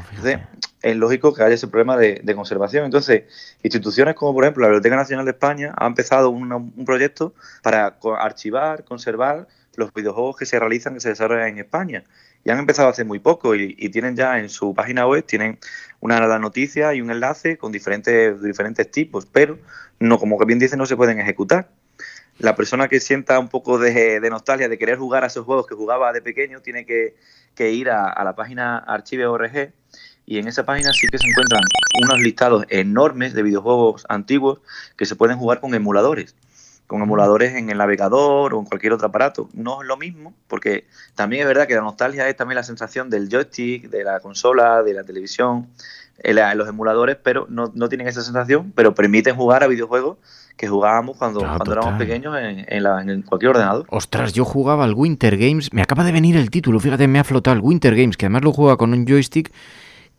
Entonces, 0.09 0.39
es 0.81 0.97
lógico 0.97 1.35
que 1.35 1.43
haya 1.43 1.55
ese 1.55 1.69
problema 1.69 1.99
de, 1.99 2.23
de, 2.25 2.35
conservación. 2.35 2.87
Entonces, 2.87 3.25
instituciones 3.63 4.15
como 4.15 4.33
por 4.33 4.45
ejemplo 4.45 4.63
la 4.63 4.69
Biblioteca 4.69 4.97
Nacional 4.97 5.27
de 5.27 5.33
España 5.33 5.75
ha 5.77 5.87
empezado 5.87 6.31
un, 6.31 6.51
un 6.51 6.85
proyecto 6.87 7.35
para 7.63 7.99
archivar, 8.19 8.85
conservar 8.85 9.47
los 9.75 9.93
videojuegos 9.93 10.39
que 10.39 10.47
se 10.47 10.59
realizan, 10.59 10.95
que 10.95 11.01
se 11.01 11.11
desarrollan 11.11 11.49
en 11.49 11.59
España. 11.59 12.05
Y 12.43 12.49
han 12.49 12.59
empezado 12.59 12.89
hace 12.89 13.05
muy 13.05 13.19
poco 13.19 13.55
y, 13.55 13.77
y 13.77 13.91
tienen 13.91 14.17
ya 14.17 14.39
en 14.39 14.49
su 14.49 14.73
página 14.75 15.07
web, 15.07 15.27
tienen 15.27 15.59
una 16.01 16.39
noticia 16.39 16.95
y 16.95 17.03
un 17.03 17.11
enlace 17.11 17.59
con 17.59 17.71
diferentes, 17.71 18.43
diferentes 18.43 18.91
tipos, 18.91 19.27
pero 19.27 19.59
no, 19.99 20.19
como 20.19 20.39
bien 20.47 20.59
dice, 20.59 20.79
no 20.79 20.87
se 20.87 20.97
pueden 20.97 21.21
ejecutar. 21.21 21.69
La 22.39 22.55
persona 22.55 22.89
que 22.89 23.01
sienta 23.01 23.39
un 23.39 23.49
poco 23.49 23.79
de, 23.79 24.21
nostalgia 24.31 24.69
de 24.69 24.79
querer 24.79 24.99
jugar 24.99 25.25
a 25.25 25.29
esos 25.29 25.45
juegos 25.45 25.67
que 25.67 25.75
jugaba 25.75 26.13
de 26.13 26.21
pequeño 26.21 26.61
tiene 26.61 26.85
que, 26.85 27.15
ir 27.59 27.91
a, 27.91 28.23
la 28.23 28.35
página 28.35 28.79
archive.org 28.79 29.73
y 30.27 30.39
en 30.39 30.49
esa 30.49 30.67
página 30.67 30.93
sí 30.93 31.07
que 31.11 31.19
se 31.19 31.29
encuentran 31.29 31.63
unos 32.03 32.21
listados 32.21 32.67
enormes 32.69 33.33
de 33.33 33.43
videojuegos 33.43 34.05
antiguos 34.09 34.61
que 34.97 35.07
se 35.07 35.17
pueden 35.17 35.39
jugar 35.39 35.61
con 35.61 35.75
emuladores 35.75 36.35
con 36.87 37.03
emuladores 37.03 37.55
en 37.55 37.71
el 37.71 37.79
navegador 37.79 38.55
o 38.55 38.61
en 38.61 38.65
cualquier 38.65 38.93
otro 38.93 39.09
aparato. 39.09 39.49
No 39.55 39.83
es 39.83 39.89
lo 39.89 39.97
mismo, 39.97 40.35
porque 40.47 40.87
también 41.15 41.43
es 41.43 41.49
verdad 41.49 41.67
que 41.67 41.75
la 41.75 41.81
nostalgia 41.81 42.29
es 42.29 42.37
también 42.37 42.57
la 42.57 42.63
sensación 42.63 43.11
del 43.11 43.29
joystick, 43.29 43.91
de 43.91 44.05
la 44.05 44.21
consola, 44.21 44.83
de 44.83 44.95
la 44.95 45.03
televisión, 45.03 45.69
en, 46.19 46.39
en 46.39 46.59
los 46.59 46.69
emuladores, 46.69 47.17
pero 47.23 47.47
no, 47.49 47.73
no, 47.75 47.89
tienen 47.89 48.07
esa 48.07 48.23
sensación, 48.23 48.73
pero 48.75 48.95
permiten 48.95 49.37
jugar 49.37 49.65
a 49.65 49.67
videojuegos 49.67 50.19
que 50.57 50.69
jugábamos 50.69 51.17
cuando, 51.17 51.41
claro, 51.41 51.57
cuando 51.57 51.73
éramos 51.73 51.99
pequeños 51.99 52.37
en, 52.39 52.65
en, 52.67 52.83
la, 52.83 53.03
en, 53.03 53.23
cualquier 53.23 53.51
ordenador. 53.51 53.87
Ostras, 53.91 54.33
yo 54.33 54.45
jugaba 54.45 54.85
al 54.85 54.95
Winter 54.95 55.37
Games, 55.37 55.73
me 55.73 55.83
acaba 55.83 56.03
de 56.05 56.13
venir 56.13 56.37
el 56.37 56.51
título, 56.51 56.81
fíjate, 56.81 57.07
me 57.09 57.19
ha 57.19 57.25
flotado 57.25 57.57
el 57.57 57.63
Winter 57.63 57.95
Games, 57.95 58.17
que 58.17 58.27
además 58.27 58.43
lo 58.43 58.53
jugaba 58.53 58.77
con 58.77 58.93
un 58.93 59.07
joystick 59.07 59.53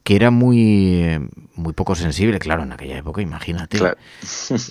que 0.07 0.15
era 0.15 0.31
muy, 0.31 1.19
muy 1.55 1.73
poco 1.73 1.93
sensible, 1.93 2.39
claro, 2.39 2.63
en 2.63 2.71
aquella 2.71 2.97
época, 2.97 3.21
imagínate. 3.21 3.77
Claro. 3.77 3.97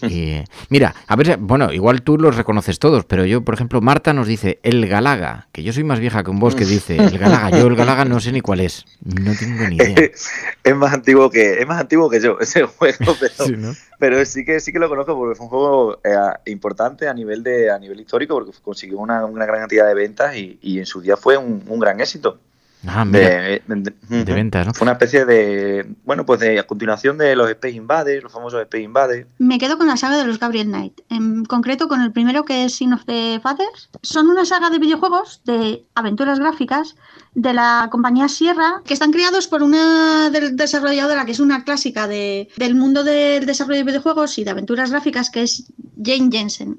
Y, 0.08 0.42
mira, 0.70 0.94
a 1.06 1.14
ver, 1.14 1.36
bueno, 1.36 1.74
igual 1.74 2.00
tú 2.00 2.16
los 2.16 2.36
reconoces 2.36 2.78
todos, 2.78 3.04
pero 3.04 3.26
yo, 3.26 3.44
por 3.44 3.52
ejemplo, 3.52 3.82
Marta 3.82 4.14
nos 4.14 4.26
dice 4.26 4.60
el 4.62 4.88
Galaga, 4.88 5.48
que 5.52 5.62
yo 5.62 5.74
soy 5.74 5.84
más 5.84 6.00
vieja 6.00 6.24
que 6.24 6.30
un 6.30 6.40
vos 6.40 6.54
que 6.54 6.64
dice 6.64 6.96
el 6.96 7.18
Galaga. 7.18 7.50
Yo 7.50 7.66
el 7.66 7.76
Galaga 7.76 8.06
no 8.06 8.18
sé 8.18 8.32
ni 8.32 8.40
cuál 8.40 8.60
es, 8.60 8.86
no 9.04 9.34
tengo 9.38 9.68
ni 9.68 9.76
idea. 9.76 10.10
es 10.64 10.74
más 10.74 10.94
antiguo 10.94 11.28
que 11.28 11.60
es 11.60 11.66
más 11.66 11.82
antiguo 11.82 12.08
que 12.08 12.18
yo 12.18 12.38
ese 12.40 12.62
juego, 12.78 13.14
pero 13.20 13.34
sí, 13.44 13.56
¿no? 13.58 13.74
pero 13.98 14.24
sí 14.24 14.42
que 14.42 14.58
sí 14.60 14.72
que 14.72 14.78
lo 14.78 14.88
conozco 14.88 15.14
porque 15.18 15.34
fue 15.34 15.44
un 15.44 15.50
juego 15.50 16.00
eh, 16.02 16.16
importante 16.46 17.08
a 17.08 17.12
nivel 17.12 17.42
de 17.42 17.70
a 17.70 17.78
nivel 17.78 18.00
histórico 18.00 18.36
porque 18.36 18.52
consiguió 18.62 18.96
una, 19.00 19.26
una 19.26 19.44
gran 19.44 19.60
cantidad 19.60 19.86
de 19.86 19.94
ventas 19.94 20.34
y, 20.34 20.58
y 20.62 20.78
en 20.78 20.86
su 20.86 21.02
día 21.02 21.18
fue 21.18 21.36
un, 21.36 21.62
un 21.68 21.78
gran 21.78 22.00
éxito. 22.00 22.40
Ah, 22.88 23.04
de, 23.06 23.62
de, 23.66 23.94
de, 24.08 24.24
de, 24.24 24.32
ventas, 24.32 24.66
¿no? 24.66 24.74
Fue 24.74 24.84
una 24.84 24.92
especie 24.92 25.24
de, 25.24 25.86
bueno, 26.04 26.24
pues 26.24 26.40
de 26.40 26.58
a 26.58 26.66
continuación 26.66 27.18
de 27.18 27.34
los 27.34 27.48
Space 27.50 27.74
Invaders, 27.74 28.22
los 28.22 28.32
famosos 28.32 28.60
Space 28.62 28.82
Invaders. 28.82 29.26
Me 29.38 29.58
quedo 29.58 29.76
con 29.76 29.86
la 29.86 29.96
saga 29.96 30.16
de 30.18 30.26
los 30.26 30.38
Gabriel 30.38 30.68
Knight, 30.68 31.00
en 31.10 31.44
concreto 31.44 31.88
con 31.88 32.00
el 32.02 32.12
primero 32.12 32.44
que 32.44 32.64
es 32.64 32.74
Sin 32.74 32.92
of 32.92 33.04
the 33.04 33.40
Fathers. 33.42 33.90
Son 34.02 34.28
una 34.28 34.44
saga 34.44 34.70
de 34.70 34.78
videojuegos 34.78 35.42
de 35.44 35.84
aventuras 35.94 36.38
gráficas 36.38 36.96
de 37.34 37.52
la 37.52 37.88
compañía 37.90 38.28
Sierra, 38.28 38.82
que 38.84 38.94
están 38.94 39.12
creados 39.12 39.46
por 39.48 39.62
una 39.62 40.30
desarrolladora 40.30 41.26
que 41.26 41.32
es 41.32 41.40
una 41.40 41.64
clásica 41.64 42.08
de, 42.08 42.48
del 42.56 42.74
mundo 42.74 43.04
del 43.04 43.46
desarrollo 43.46 43.78
de 43.78 43.84
videojuegos 43.84 44.38
y 44.38 44.44
de 44.44 44.50
aventuras 44.50 44.90
gráficas, 44.90 45.30
que 45.30 45.42
es 45.42 45.64
Jane 46.02 46.30
Jensen 46.30 46.78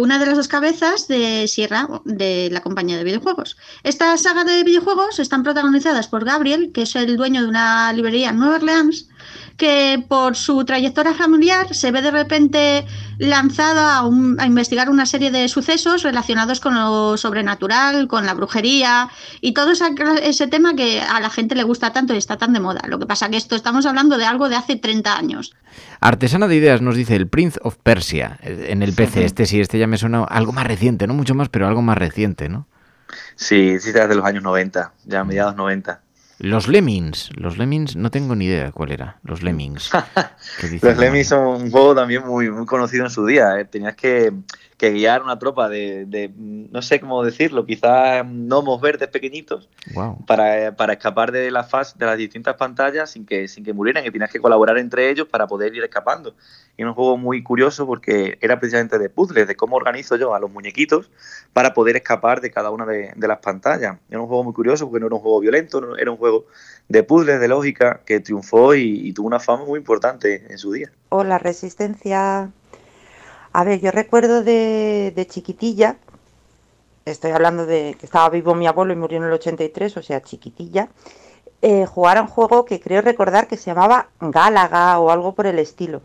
una 0.00 0.18
de 0.18 0.26
las 0.26 0.36
dos 0.36 0.48
cabezas 0.48 1.08
de 1.08 1.46
Sierra, 1.48 1.88
de 2.04 2.48
la 2.50 2.62
compañía 2.62 2.96
de 2.96 3.04
videojuegos. 3.04 3.56
Esta 3.82 4.16
saga 4.16 4.44
de 4.44 4.64
videojuegos 4.64 5.18
están 5.18 5.42
protagonizadas 5.42 6.08
por 6.08 6.24
Gabriel, 6.24 6.72
que 6.72 6.82
es 6.82 6.96
el 6.96 7.16
dueño 7.16 7.42
de 7.42 7.48
una 7.48 7.92
librería 7.92 8.30
en 8.30 8.38
Nueva 8.38 8.56
Orleans, 8.56 9.08
que 9.56 10.04
por 10.08 10.36
su 10.36 10.64
trayectoria 10.64 11.14
familiar 11.14 11.74
se 11.74 11.90
ve 11.90 12.02
de 12.02 12.10
repente 12.10 12.86
lanzado 13.18 13.80
a, 13.80 14.06
un, 14.06 14.40
a, 14.40 14.46
investigar 14.46 14.90
una 14.90 15.06
serie 15.06 15.30
de 15.30 15.48
sucesos 15.48 16.02
relacionados 16.02 16.60
con 16.60 16.74
lo 16.74 17.16
sobrenatural, 17.16 18.08
con 18.08 18.26
la 18.26 18.34
brujería 18.34 19.08
y 19.40 19.52
todo 19.52 19.72
ese, 19.72 19.84
ese, 20.22 20.46
tema 20.48 20.74
que 20.74 21.00
a 21.00 21.20
la 21.20 21.30
gente 21.30 21.54
le 21.54 21.62
gusta 21.62 21.92
tanto 21.92 22.14
y 22.14 22.18
está 22.18 22.36
tan 22.36 22.52
de 22.52 22.60
moda. 22.60 22.82
Lo 22.88 22.98
que 22.98 23.06
pasa 23.06 23.28
que 23.28 23.36
esto 23.36 23.54
estamos 23.54 23.86
hablando 23.86 24.18
de 24.18 24.24
algo 24.24 24.48
de 24.48 24.56
hace 24.56 24.76
30 24.76 25.16
años. 25.16 25.54
Artesana 26.00 26.48
de 26.48 26.56
ideas 26.56 26.82
nos 26.82 26.96
dice 26.96 27.16
el 27.16 27.28
Prince 27.28 27.58
of 27.62 27.76
Persia 27.82 28.38
en 28.42 28.82
el 28.82 28.92
PC. 28.92 29.24
Este 29.24 29.46
sí, 29.46 29.60
este 29.60 29.78
ya 29.78 29.86
me 29.86 29.98
suena 29.98 30.24
algo 30.24 30.52
más 30.52 30.66
reciente, 30.66 31.06
no 31.06 31.14
mucho 31.14 31.34
más, 31.34 31.48
pero 31.48 31.68
algo 31.68 31.82
más 31.82 31.96
reciente, 31.98 32.48
¿no? 32.48 32.66
Sí, 33.36 33.78
sí, 33.78 33.92
desde 33.92 34.14
los 34.14 34.24
años 34.24 34.42
90, 34.42 34.92
ya 35.04 35.24
mediados 35.24 35.56
90. 35.56 36.00
Los 36.42 36.66
Lemmings, 36.66 37.30
los 37.36 37.56
Lemmings, 37.56 37.94
no 37.94 38.10
tengo 38.10 38.34
ni 38.34 38.46
idea 38.46 38.72
cuál 38.72 38.90
era, 38.90 39.20
los 39.22 39.44
Lemmings. 39.44 39.92
los 40.82 40.98
Lemmings 40.98 41.28
son 41.28 41.62
un 41.62 41.70
juego 41.70 41.94
también 41.94 42.26
muy, 42.26 42.50
muy 42.50 42.66
conocido 42.66 43.04
en 43.04 43.10
su 43.10 43.24
día. 43.24 43.60
¿eh? 43.60 43.64
Tenías 43.64 43.94
que, 43.94 44.32
que, 44.82 44.90
guiar 44.90 45.22
una 45.22 45.38
tropa 45.38 45.68
de, 45.68 46.06
de, 46.06 46.30
no 46.36 46.82
sé 46.82 46.98
cómo 46.98 47.22
decirlo, 47.22 47.64
quizás 47.64 48.24
gnomos 48.24 48.80
verdes 48.80 49.08
pequeñitos 49.08 49.68
wow. 49.94 50.24
para, 50.26 50.74
para, 50.74 50.94
escapar 50.94 51.30
de 51.30 51.52
la 51.52 51.62
fase 51.62 51.94
de 51.96 52.04
las 52.04 52.18
distintas 52.18 52.56
pantallas 52.56 53.10
sin 53.10 53.24
que, 53.24 53.46
sin 53.46 53.64
que 53.64 53.72
murieran, 53.72 54.02
que 54.02 54.10
tenías 54.10 54.30
que 54.32 54.40
colaborar 54.40 54.78
entre 54.78 55.08
ellos 55.08 55.28
para 55.28 55.46
poder 55.46 55.72
ir 55.74 55.84
escapando. 55.84 56.34
Y 56.76 56.82
era 56.82 56.90
un 56.90 56.96
juego 56.96 57.16
muy 57.16 57.44
curioso 57.44 57.86
porque 57.86 58.38
era 58.40 58.58
precisamente 58.58 58.98
de 58.98 59.08
puzzles, 59.08 59.46
de 59.46 59.54
cómo 59.54 59.76
organizo 59.76 60.16
yo 60.16 60.34
a 60.34 60.40
los 60.40 60.50
muñequitos 60.50 61.10
para 61.52 61.74
poder 61.74 61.94
escapar 61.94 62.40
de 62.40 62.50
cada 62.50 62.70
una 62.70 62.84
de, 62.84 63.12
de 63.14 63.28
las 63.28 63.38
pantallas. 63.38 63.98
Era 64.10 64.20
un 64.20 64.26
juego 64.26 64.42
muy 64.42 64.52
curioso 64.52 64.86
porque 64.86 64.98
no 64.98 65.06
era 65.06 65.14
un 65.14 65.22
juego 65.22 65.38
violento, 65.38 65.80
no, 65.80 65.96
era 65.96 66.10
un 66.10 66.16
juego 66.16 66.46
de 66.88 67.04
puzzles, 67.04 67.40
de 67.40 67.46
lógica, 67.46 68.00
que 68.04 68.18
triunfó 68.18 68.74
y, 68.74 69.08
y 69.08 69.12
tuvo 69.12 69.28
una 69.28 69.38
fama 69.38 69.64
muy 69.64 69.78
importante 69.78 70.44
en 70.50 70.58
su 70.58 70.72
día. 70.72 70.90
Hola, 71.10 71.38
Resistencia. 71.38 72.50
A 73.52 73.64
ver, 73.64 73.80
yo 73.80 73.90
recuerdo 73.90 74.42
de, 74.42 75.12
de, 75.14 75.26
chiquitilla, 75.26 75.96
estoy 77.04 77.32
hablando 77.32 77.66
de 77.66 77.96
que 77.98 78.06
estaba 78.06 78.30
vivo 78.30 78.54
mi 78.54 78.66
abuelo 78.66 78.92
y 78.92 78.96
murió 78.96 79.18
en 79.18 79.24
el 79.24 79.32
83, 79.32 79.96
o 79.98 80.02
sea, 80.02 80.22
chiquitilla, 80.22 80.88
eh, 81.60 81.84
jugar 81.86 82.16
a 82.18 82.22
un 82.22 82.28
juego 82.28 82.64
que 82.64 82.80
creo 82.80 83.02
recordar 83.02 83.48
que 83.48 83.58
se 83.58 83.66
llamaba 83.66 84.08
Gálaga 84.20 84.98
o 84.98 85.10
algo 85.10 85.34
por 85.34 85.46
el 85.46 85.58
estilo, 85.58 86.00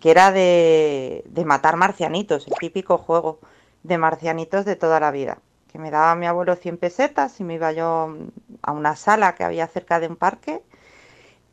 que 0.00 0.10
era 0.10 0.32
de, 0.32 1.22
de 1.26 1.44
matar 1.44 1.76
marcianitos, 1.76 2.48
el 2.48 2.54
típico 2.54 2.98
juego 2.98 3.38
de 3.84 3.98
marcianitos 3.98 4.64
de 4.64 4.76
toda 4.76 4.98
la 5.00 5.12
vida 5.12 5.38
que 5.72 5.78
me 5.78 5.90
daba 5.90 6.14
mi 6.14 6.26
abuelo 6.26 6.54
100 6.54 6.76
pesetas 6.76 7.40
y 7.40 7.44
me 7.44 7.54
iba 7.54 7.72
yo 7.72 8.14
a 8.60 8.72
una 8.72 8.94
sala 8.94 9.34
que 9.34 9.42
había 9.42 9.66
cerca 9.66 10.00
de 10.00 10.08
un 10.08 10.16
parque 10.16 10.60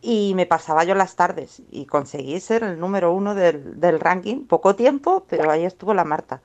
y 0.02 0.34
me 0.36 0.46
pasaba 0.46 0.84
yo 0.84 0.96
las 0.96 1.16
tardes 1.16 1.62
y 1.72 1.86
conseguí 1.86 2.40
ser 2.40 2.64
el 2.64 2.80
número 2.80 3.14
uno 3.14 3.36
del, 3.36 3.80
del 3.80 4.00
ranking, 4.00 4.46
poco 4.46 4.76
tiempo, 4.76 5.26
pero 5.30 5.52
ahí 5.52 5.66
estuvo 5.66 5.94
la 5.94 6.06
Marta. 6.06 6.42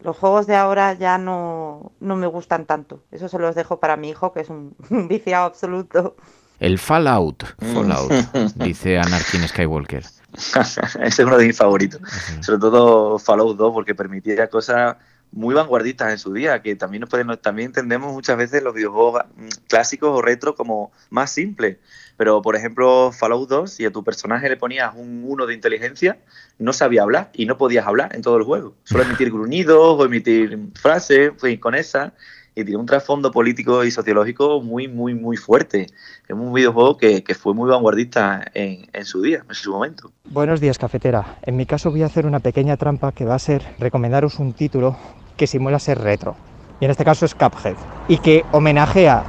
Los 0.00 0.16
juegos 0.16 0.46
de 0.46 0.54
ahora 0.54 0.94
ya 0.94 1.18
no, 1.18 1.92
no 2.00 2.16
me 2.16 2.26
gustan 2.26 2.66
tanto, 2.66 3.02
eso 3.10 3.28
se 3.28 3.38
los 3.38 3.54
dejo 3.54 3.80
para 3.80 3.96
mi 3.96 4.10
hijo 4.10 4.32
que 4.32 4.40
es 4.40 4.50
un, 4.50 4.76
un 4.90 5.08
viciado 5.08 5.46
absoluto. 5.46 6.16
El 6.60 6.78
Fallout, 6.78 7.44
Fallout, 7.72 8.12
dice 8.56 8.98
Anakin 8.98 9.46
Skywalker. 9.48 10.04
Ese 10.32 11.06
es 11.06 11.18
uno 11.20 11.38
de 11.38 11.46
mis 11.46 11.56
favoritos, 11.56 12.00
sobre 12.40 12.60
todo 12.60 13.18
Fallout 13.18 13.56
2 13.56 13.72
porque 13.72 13.94
permitía 13.94 14.48
cosas 14.50 14.96
muy 15.32 15.54
vanguardistas 15.54 16.12
en 16.12 16.18
su 16.18 16.32
día, 16.32 16.62
que 16.62 16.76
también 16.76 17.02
nos 17.02 17.10
pueden, 17.10 17.36
también 17.38 17.66
entendemos 17.66 18.12
muchas 18.12 18.36
veces 18.36 18.62
los 18.62 18.74
videojuegos 18.74 19.22
clásicos 19.68 20.10
o 20.10 20.22
retro 20.22 20.54
como 20.54 20.92
más 21.10 21.30
simples. 21.30 21.78
Pero, 22.18 22.42
por 22.42 22.56
ejemplo, 22.56 23.12
Fallout 23.12 23.48
2, 23.48 23.70
si 23.70 23.84
a 23.84 23.92
tu 23.92 24.02
personaje 24.02 24.48
le 24.48 24.56
ponías 24.56 24.92
un 24.96 25.22
1 25.24 25.46
de 25.46 25.54
inteligencia, 25.54 26.18
no 26.58 26.72
sabía 26.72 27.02
hablar 27.02 27.30
y 27.32 27.46
no 27.46 27.56
podías 27.56 27.86
hablar 27.86 28.14
en 28.14 28.22
todo 28.22 28.36
el 28.36 28.42
juego. 28.42 28.74
Solo 28.82 29.04
emitir 29.04 29.30
gruñidos 29.32 30.00
o 30.00 30.04
emitir 30.04 30.58
frases, 30.74 31.30
pues 31.38 31.60
con 31.60 31.76
esa. 31.76 32.12
Y 32.56 32.64
tiene 32.64 32.80
un 32.80 32.86
trasfondo 32.86 33.30
político 33.30 33.84
y 33.84 33.92
sociológico 33.92 34.60
muy, 34.60 34.88
muy, 34.88 35.14
muy 35.14 35.36
fuerte. 35.36 35.86
Es 36.26 36.34
un 36.34 36.52
videojuego 36.52 36.96
que, 36.96 37.22
que 37.22 37.36
fue 37.36 37.54
muy 37.54 37.70
vanguardista 37.70 38.44
en, 38.52 38.88
en, 38.92 39.04
su 39.04 39.22
día, 39.22 39.44
en 39.48 39.54
su 39.54 39.70
momento. 39.70 40.10
Buenos 40.24 40.60
días, 40.60 40.76
cafetera. 40.76 41.38
En 41.42 41.56
mi 41.56 41.66
caso 41.66 41.92
voy 41.92 42.02
a 42.02 42.06
hacer 42.06 42.26
una 42.26 42.40
pequeña 42.40 42.76
trampa 42.76 43.12
que 43.12 43.24
va 43.24 43.36
a 43.36 43.38
ser 43.38 43.62
recomendaros 43.78 44.40
un 44.40 44.54
título 44.54 44.96
que 45.36 45.46
simula 45.46 45.78
ser 45.78 46.00
retro. 46.00 46.34
Y 46.80 46.84
en 46.84 46.90
este 46.90 47.04
caso 47.04 47.26
es 47.26 47.36
Cuphead. 47.36 47.76
Y 48.08 48.18
que 48.18 48.44
homenajea 48.50 49.24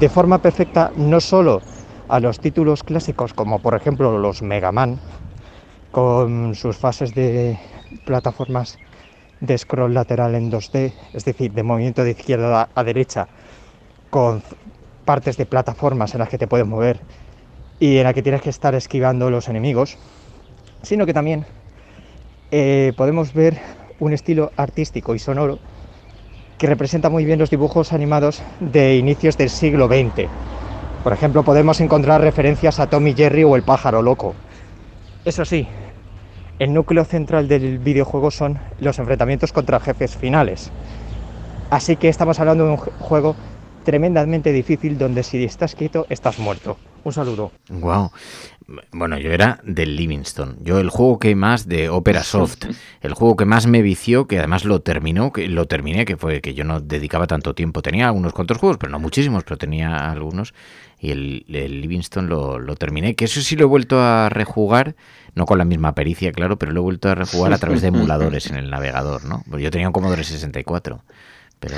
de 0.00 0.08
forma 0.08 0.42
perfecta 0.42 0.90
no 0.96 1.20
solo 1.20 1.62
a 2.08 2.20
los 2.20 2.38
títulos 2.38 2.82
clásicos 2.82 3.34
como 3.34 3.60
por 3.60 3.74
ejemplo 3.74 4.18
los 4.18 4.42
Mega 4.42 4.72
Man, 4.72 4.98
con 5.90 6.54
sus 6.54 6.76
fases 6.76 7.14
de 7.14 7.58
plataformas 8.04 8.78
de 9.40 9.56
scroll 9.58 9.94
lateral 9.94 10.34
en 10.34 10.50
2D, 10.50 10.92
es 11.12 11.24
decir, 11.24 11.52
de 11.52 11.62
movimiento 11.62 12.04
de 12.04 12.12
izquierda 12.12 12.68
a 12.74 12.84
derecha, 12.84 13.28
con 14.10 14.42
partes 15.04 15.36
de 15.36 15.46
plataformas 15.46 16.14
en 16.14 16.20
las 16.20 16.28
que 16.28 16.38
te 16.38 16.46
puedes 16.46 16.66
mover 16.66 17.00
y 17.78 17.98
en 17.98 18.04
las 18.04 18.14
que 18.14 18.22
tienes 18.22 18.40
que 18.40 18.50
estar 18.50 18.74
esquivando 18.74 19.30
los 19.30 19.48
enemigos, 19.48 19.98
sino 20.82 21.06
que 21.06 21.14
también 21.14 21.44
eh, 22.50 22.92
podemos 22.96 23.34
ver 23.34 23.58
un 24.00 24.12
estilo 24.12 24.52
artístico 24.56 25.14
y 25.14 25.18
sonoro 25.18 25.58
que 26.58 26.66
representa 26.66 27.10
muy 27.10 27.24
bien 27.24 27.38
los 27.38 27.50
dibujos 27.50 27.92
animados 27.92 28.42
de 28.60 28.96
inicios 28.96 29.36
del 29.36 29.50
siglo 29.50 29.86
XX. 29.86 30.28
Por 31.04 31.12
ejemplo, 31.12 31.42
podemos 31.42 31.82
encontrar 31.82 32.22
referencias 32.22 32.80
a 32.80 32.88
Tommy 32.88 33.12
Jerry 33.12 33.44
o 33.44 33.56
el 33.56 33.62
pájaro 33.62 34.00
loco. 34.00 34.34
Eso 35.26 35.44
sí, 35.44 35.68
el 36.58 36.72
núcleo 36.72 37.04
central 37.04 37.46
del 37.46 37.78
videojuego 37.78 38.30
son 38.30 38.58
los 38.80 38.98
enfrentamientos 38.98 39.52
contra 39.52 39.80
jefes 39.80 40.16
finales. 40.16 40.70
Así 41.68 41.96
que 41.96 42.08
estamos 42.08 42.40
hablando 42.40 42.64
de 42.64 42.70
un 42.70 42.76
juego 42.78 43.36
tremendamente 43.84 44.50
difícil 44.50 44.96
donde 44.96 45.24
si 45.24 45.44
estás 45.44 45.74
quieto 45.74 46.06
estás 46.08 46.38
muerto. 46.38 46.78
Un 47.04 47.12
saludo. 47.12 47.52
Wow. 47.68 48.10
Bueno, 48.92 49.18
yo 49.18 49.30
era 49.30 49.60
del 49.62 49.94
Livingston. 49.94 50.56
Yo 50.62 50.78
el 50.78 50.88
juego 50.88 51.18
que 51.18 51.34
más 51.34 51.68
de 51.68 51.90
Opera 51.90 52.22
Soft, 52.22 52.64
el 53.02 53.12
juego 53.12 53.36
que 53.36 53.44
más 53.44 53.66
me 53.66 53.82
vició, 53.82 54.26
que 54.26 54.38
además 54.38 54.64
lo 54.64 54.80
terminó, 54.80 55.30
que 55.32 55.46
lo 55.48 55.66
terminé, 55.66 56.06
que 56.06 56.16
fue 56.16 56.40
que 56.40 56.54
yo 56.54 56.64
no 56.64 56.80
dedicaba 56.80 57.26
tanto 57.26 57.54
tiempo. 57.54 57.82
Tenía 57.82 58.10
unos 58.10 58.32
cuantos 58.32 58.56
juegos, 58.56 58.78
pero 58.78 58.90
no 58.90 58.98
muchísimos, 58.98 59.44
pero 59.44 59.58
tenía 59.58 60.10
algunos. 60.10 60.54
Y 60.98 61.10
el, 61.10 61.44
el 61.48 61.82
Livingston 61.82 62.28
lo, 62.28 62.58
lo 62.58 62.74
terminé, 62.76 63.14
que 63.14 63.26
eso 63.26 63.42
sí 63.42 63.54
lo 63.54 63.64
he 63.64 63.68
vuelto 63.68 64.00
a 64.00 64.30
rejugar, 64.30 64.96
no 65.34 65.44
con 65.44 65.58
la 65.58 65.66
misma 65.66 65.94
pericia, 65.94 66.32
claro, 66.32 66.58
pero 66.58 66.72
lo 66.72 66.80
he 66.80 66.84
vuelto 66.84 67.10
a 67.10 67.14
rejugar 67.14 67.52
a 67.52 67.58
través 67.58 67.82
de 67.82 67.88
emuladores 67.88 68.46
en 68.46 68.56
el 68.56 68.70
navegador, 68.70 69.26
¿no? 69.26 69.42
Pues 69.50 69.62
yo 69.62 69.70
tenía 69.70 69.88
un 69.88 69.92
Commodore 69.92 70.24
64, 70.24 71.02
pero... 71.60 71.76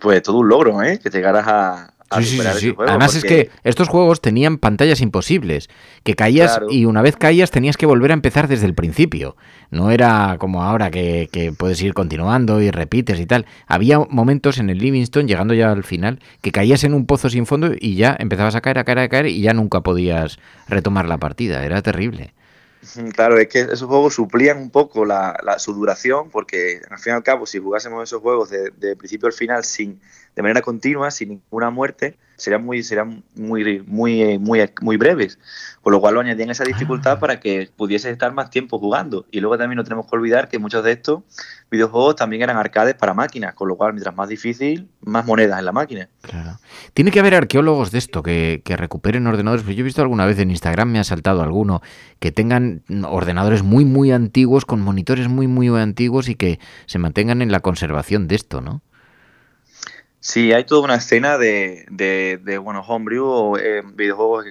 Pues 0.00 0.22
todo 0.22 0.38
un 0.38 0.48
logro, 0.48 0.82
¿eh? 0.82 0.98
Que 0.98 1.08
llegaras 1.08 1.46
a, 1.46 1.93
a 2.10 2.20
Sí, 2.22 2.38
sí, 2.38 2.42
sí, 2.58 2.70
juego, 2.74 2.90
Además 2.90 3.14
es 3.16 3.24
que 3.24 3.50
estos 3.64 3.88
juegos 3.88 4.20
tenían 4.20 4.58
pantallas 4.58 5.00
imposibles, 5.00 5.68
que 6.02 6.14
caías 6.14 6.52
Claro. 6.52 6.66
y 6.70 6.84
una 6.84 7.02
vez 7.02 7.16
caías 7.16 7.50
tenías 7.50 7.76
que 7.76 7.86
volver 7.86 8.10
a 8.10 8.14
empezar 8.14 8.46
desde 8.46 8.66
el 8.66 8.74
principio. 8.74 9.36
No 9.70 9.90
era 9.90 10.36
como 10.38 10.62
ahora 10.62 10.90
que, 10.90 11.28
que 11.32 11.52
puedes 11.52 11.82
ir 11.82 11.94
continuando 11.94 12.60
y 12.62 12.70
repites 12.70 13.18
y 13.18 13.26
tal. 13.26 13.46
Había 13.66 13.98
momentos 13.98 14.58
en 14.58 14.70
el 14.70 14.78
Livingston, 14.78 15.26
llegando 15.26 15.54
ya 15.54 15.72
al 15.72 15.84
final, 15.84 16.20
que 16.42 16.52
caías 16.52 16.84
en 16.84 16.94
un 16.94 17.06
pozo 17.06 17.28
sin 17.30 17.46
fondo 17.46 17.72
y 17.80 17.96
ya 17.96 18.16
empezabas 18.18 18.54
a 18.54 18.60
caer, 18.60 18.78
a 18.78 18.84
caer, 18.84 18.98
a 19.00 19.08
caer 19.08 19.26
y 19.26 19.40
ya 19.40 19.54
nunca 19.54 19.80
podías 19.80 20.38
retomar 20.68 21.08
la 21.08 21.18
partida. 21.18 21.64
Era 21.64 21.82
terrible. 21.82 22.34
Claro, 23.14 23.38
es 23.38 23.48
que 23.48 23.60
esos 23.60 23.82
juegos 23.88 24.14
suplían 24.14 24.58
un 24.58 24.70
poco 24.70 25.04
la, 25.04 25.38
la- 25.42 25.58
su 25.58 25.72
duración, 25.72 26.30
porque 26.30 26.80
al 26.90 26.98
fin 26.98 27.12
y 27.12 27.16
al 27.16 27.22
cabo, 27.22 27.46
si 27.46 27.58
jugásemos 27.58 28.02
esos 28.02 28.20
juegos 28.20 28.50
de, 28.50 28.70
de 28.76 28.96
principio 28.96 29.26
al 29.26 29.32
final 29.32 29.64
sin 29.64 30.00
de 30.34 30.42
manera 30.42 30.60
continua, 30.62 31.10
sin 31.12 31.28
ninguna 31.30 31.70
muerte, 31.70 32.16
serían 32.44 32.64
muy, 32.64 32.82
serían 32.82 33.24
muy, 33.34 33.82
muy, 33.86 34.22
eh, 34.22 34.38
muy, 34.38 34.60
muy 34.82 34.96
breves. 34.96 35.38
Con 35.82 35.92
lo 35.92 36.00
cual 36.00 36.14
lo 36.14 36.20
añadían 36.20 36.50
esa 36.50 36.64
dificultad 36.64 37.18
para 37.18 37.40
que 37.40 37.68
pudiese 37.76 38.10
estar 38.10 38.32
más 38.32 38.50
tiempo 38.50 38.78
jugando. 38.78 39.26
Y 39.30 39.40
luego 39.40 39.58
también 39.58 39.76
no 39.76 39.84
tenemos 39.84 40.06
que 40.06 40.16
olvidar 40.16 40.48
que 40.48 40.58
muchos 40.58 40.84
de 40.84 40.92
estos 40.92 41.22
videojuegos 41.70 42.16
también 42.16 42.42
eran 42.42 42.56
arcades 42.56 42.94
para 42.94 43.12
máquinas, 43.12 43.54
con 43.54 43.68
lo 43.68 43.76
cual 43.76 43.92
mientras 43.92 44.14
más 44.14 44.28
difícil, 44.28 44.88
más 45.02 45.26
monedas 45.26 45.58
en 45.58 45.64
la 45.64 45.72
máquina. 45.72 46.08
Tiene 46.94 47.10
que 47.10 47.20
haber 47.20 47.34
arqueólogos 47.34 47.90
de 47.90 47.98
esto 47.98 48.22
que, 48.22 48.62
que 48.64 48.76
recuperen 48.76 49.26
ordenadores. 49.26 49.64
Pues 49.64 49.76
yo 49.76 49.80
he 49.80 49.84
visto 49.84 50.00
alguna 50.00 50.26
vez 50.26 50.38
en 50.38 50.50
Instagram, 50.50 50.90
me 50.90 50.98
ha 50.98 51.04
saltado 51.04 51.42
alguno, 51.42 51.82
que 52.18 52.32
tengan 52.32 52.82
ordenadores 53.06 53.62
muy, 53.62 53.84
muy 53.84 54.12
antiguos, 54.12 54.64
con 54.64 54.80
monitores 54.80 55.28
muy, 55.28 55.46
muy 55.46 55.68
antiguos 55.68 56.28
y 56.28 56.34
que 56.34 56.60
se 56.86 56.98
mantengan 56.98 57.42
en 57.42 57.50
la 57.50 57.60
conservación 57.60 58.28
de 58.28 58.36
esto, 58.36 58.60
¿no? 58.60 58.82
Sí, 60.26 60.54
hay 60.54 60.64
toda 60.64 60.80
una 60.80 60.94
escena 60.94 61.36
de, 61.36 61.84
de, 61.90 62.40
de 62.42 62.56
bueno, 62.56 62.80
homebrew 62.80 63.26
o 63.26 63.58
eh, 63.58 63.82
videojuegos 63.84 64.46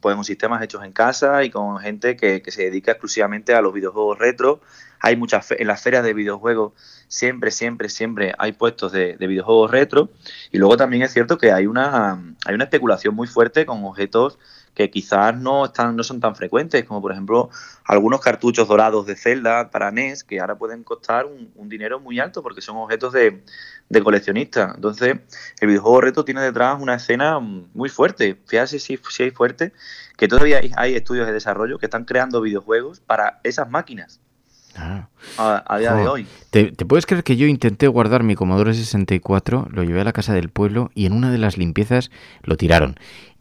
con 0.00 0.24
sistemas 0.24 0.62
hechos 0.62 0.84
en 0.84 0.92
casa 0.92 1.42
y 1.42 1.50
con 1.50 1.78
gente 1.80 2.16
que, 2.16 2.42
que 2.42 2.52
se 2.52 2.62
dedica 2.62 2.92
exclusivamente 2.92 3.54
a 3.54 3.60
los 3.60 3.74
videojuegos 3.74 4.20
retro. 4.20 4.60
Hay 5.00 5.16
muchas 5.16 5.50
en 5.50 5.66
las 5.66 5.82
ferias 5.82 6.04
de 6.04 6.14
videojuegos 6.14 6.74
siempre, 7.08 7.50
siempre, 7.50 7.88
siempre 7.88 8.34
hay 8.38 8.52
puestos 8.52 8.92
de, 8.92 9.16
de 9.16 9.26
videojuegos 9.26 9.72
retro 9.72 10.10
y 10.52 10.58
luego 10.58 10.76
también 10.76 11.02
es 11.02 11.12
cierto 11.12 11.38
que 11.38 11.50
hay 11.50 11.66
una 11.66 12.12
hay 12.46 12.54
una 12.54 12.64
especulación 12.64 13.16
muy 13.16 13.26
fuerte 13.26 13.66
con 13.66 13.84
objetos 13.84 14.38
que 14.74 14.90
quizás 14.90 15.36
no 15.36 15.66
están 15.66 15.96
no 15.96 16.02
son 16.02 16.20
tan 16.20 16.34
frecuentes 16.34 16.84
como 16.84 17.00
por 17.00 17.12
ejemplo 17.12 17.50
algunos 17.84 18.20
cartuchos 18.20 18.66
dorados 18.66 19.06
de 19.06 19.16
Zelda 19.16 19.70
para 19.70 19.90
NES 19.90 20.24
que 20.24 20.40
ahora 20.40 20.56
pueden 20.56 20.82
costar 20.82 21.26
un, 21.26 21.52
un 21.54 21.68
dinero 21.68 22.00
muy 22.00 22.18
alto 22.18 22.42
porque 22.42 22.60
son 22.60 22.76
objetos 22.76 23.12
de, 23.12 23.42
de 23.88 24.02
coleccionista. 24.02 24.72
Entonces, 24.74 25.16
el 25.60 25.68
videojuego 25.68 26.00
retro 26.00 26.24
tiene 26.24 26.40
detrás 26.40 26.80
una 26.80 26.94
escena 26.94 27.38
muy 27.38 27.88
fuerte. 27.88 28.38
Fíjate 28.46 28.78
si, 28.78 28.98
si 28.98 29.22
hay 29.22 29.30
fuerte, 29.30 29.72
que 30.16 30.28
todavía 30.28 30.58
hay, 30.58 30.72
hay 30.76 30.94
estudios 30.94 31.26
de 31.26 31.32
desarrollo 31.32 31.78
que 31.78 31.86
están 31.86 32.04
creando 32.04 32.40
videojuegos 32.40 33.00
para 33.00 33.40
esas 33.44 33.70
máquinas 33.70 34.20
a, 34.76 35.08
a 35.38 35.78
día 35.78 35.94
de 35.94 36.08
hoy. 36.08 36.26
¿Te, 36.50 36.72
te 36.72 36.84
puedes 36.84 37.06
creer 37.06 37.24
que 37.24 37.36
yo 37.36 37.46
intenté 37.46 37.86
guardar 37.86 38.22
mi 38.22 38.34
Commodore 38.34 38.74
64, 38.74 39.68
lo 39.70 39.84
llevé 39.84 40.00
a 40.00 40.04
la 40.04 40.12
casa 40.12 40.34
del 40.34 40.48
pueblo 40.48 40.90
y 40.94 41.06
en 41.06 41.12
una 41.12 41.30
de 41.30 41.38
las 41.38 41.56
limpiezas 41.56 42.10
lo 42.42 42.56
tiraron? 42.56 42.96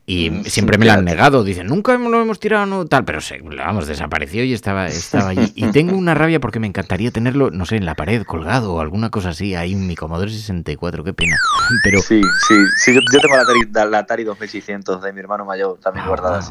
Y 0.05 0.29
Mm, 0.29 0.43
siempre 0.43 0.77
me 0.77 0.85
lo 0.85 0.91
han 0.91 1.05
negado, 1.05 1.45
dicen, 1.45 1.67
nunca 1.67 1.97
lo 1.97 2.21
hemos 2.21 2.37
tirado, 2.37 2.65
no, 2.65 2.85
tal, 2.85 3.05
pero 3.05 3.21
se, 3.21 3.39
vamos, 3.41 3.87
desapareció 3.87 4.43
y 4.43 4.51
estaba, 4.51 4.87
estaba 4.87 5.29
allí. 5.29 5.53
Y 5.55 5.67
tengo 5.71 5.95
una 5.95 6.13
rabia 6.13 6.41
porque 6.41 6.59
me 6.59 6.67
encantaría 6.67 7.09
tenerlo, 7.09 7.51
no 7.51 7.65
sé, 7.65 7.77
en 7.77 7.85
la 7.85 7.95
pared 7.95 8.23
colgado 8.23 8.73
o 8.73 8.81
alguna 8.81 9.09
cosa 9.11 9.29
así, 9.29 9.55
ahí 9.55 9.71
en 9.71 9.87
mi 9.87 9.95
Commodore 9.95 10.29
64, 10.29 11.05
qué 11.05 11.13
pena. 11.13 11.37
Pero 11.85 12.01
Sí, 12.01 12.21
sí, 12.47 12.55
sí, 12.77 12.93
yo, 12.93 12.99
yo 13.13 13.19
tengo 13.21 13.35
la 13.37 13.43
Atari, 13.43 13.91
la 13.91 13.99
Atari 13.99 14.23
2600 14.25 15.01
de 15.01 15.13
mi 15.13 15.21
hermano 15.21 15.45
mayor 15.45 15.79
también 15.79 16.05
guardada. 16.05 16.41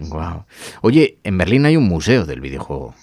Wow. 0.00 0.44
Oye, 0.82 1.18
en 1.22 1.38
Berlín 1.38 1.66
hay 1.66 1.76
un 1.76 1.84
museo 1.86 2.24
del 2.26 2.40
videojuego. 2.40 2.96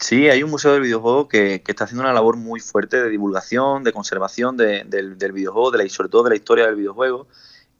Sí, 0.00 0.28
hay 0.30 0.42
un 0.42 0.50
museo 0.50 0.72
del 0.72 0.82
videojuego 0.82 1.28
que, 1.28 1.62
que 1.62 1.70
está 1.72 1.84
haciendo 1.84 2.02
una 2.02 2.12
labor 2.14 2.36
muy 2.36 2.60
fuerte 2.60 3.00
de 3.00 3.08
divulgación, 3.10 3.84
de 3.84 3.92
conservación 3.92 4.56
de- 4.56 4.84
del, 4.84 5.16
del 5.18 5.32
videojuego, 5.32 5.70
de 5.70 5.78
la, 5.78 5.84
y 5.84 5.90
sobre 5.90 6.08
todo 6.08 6.24
de 6.24 6.30
la 6.30 6.36
historia 6.36 6.64
del 6.66 6.76
videojuego. 6.76 7.28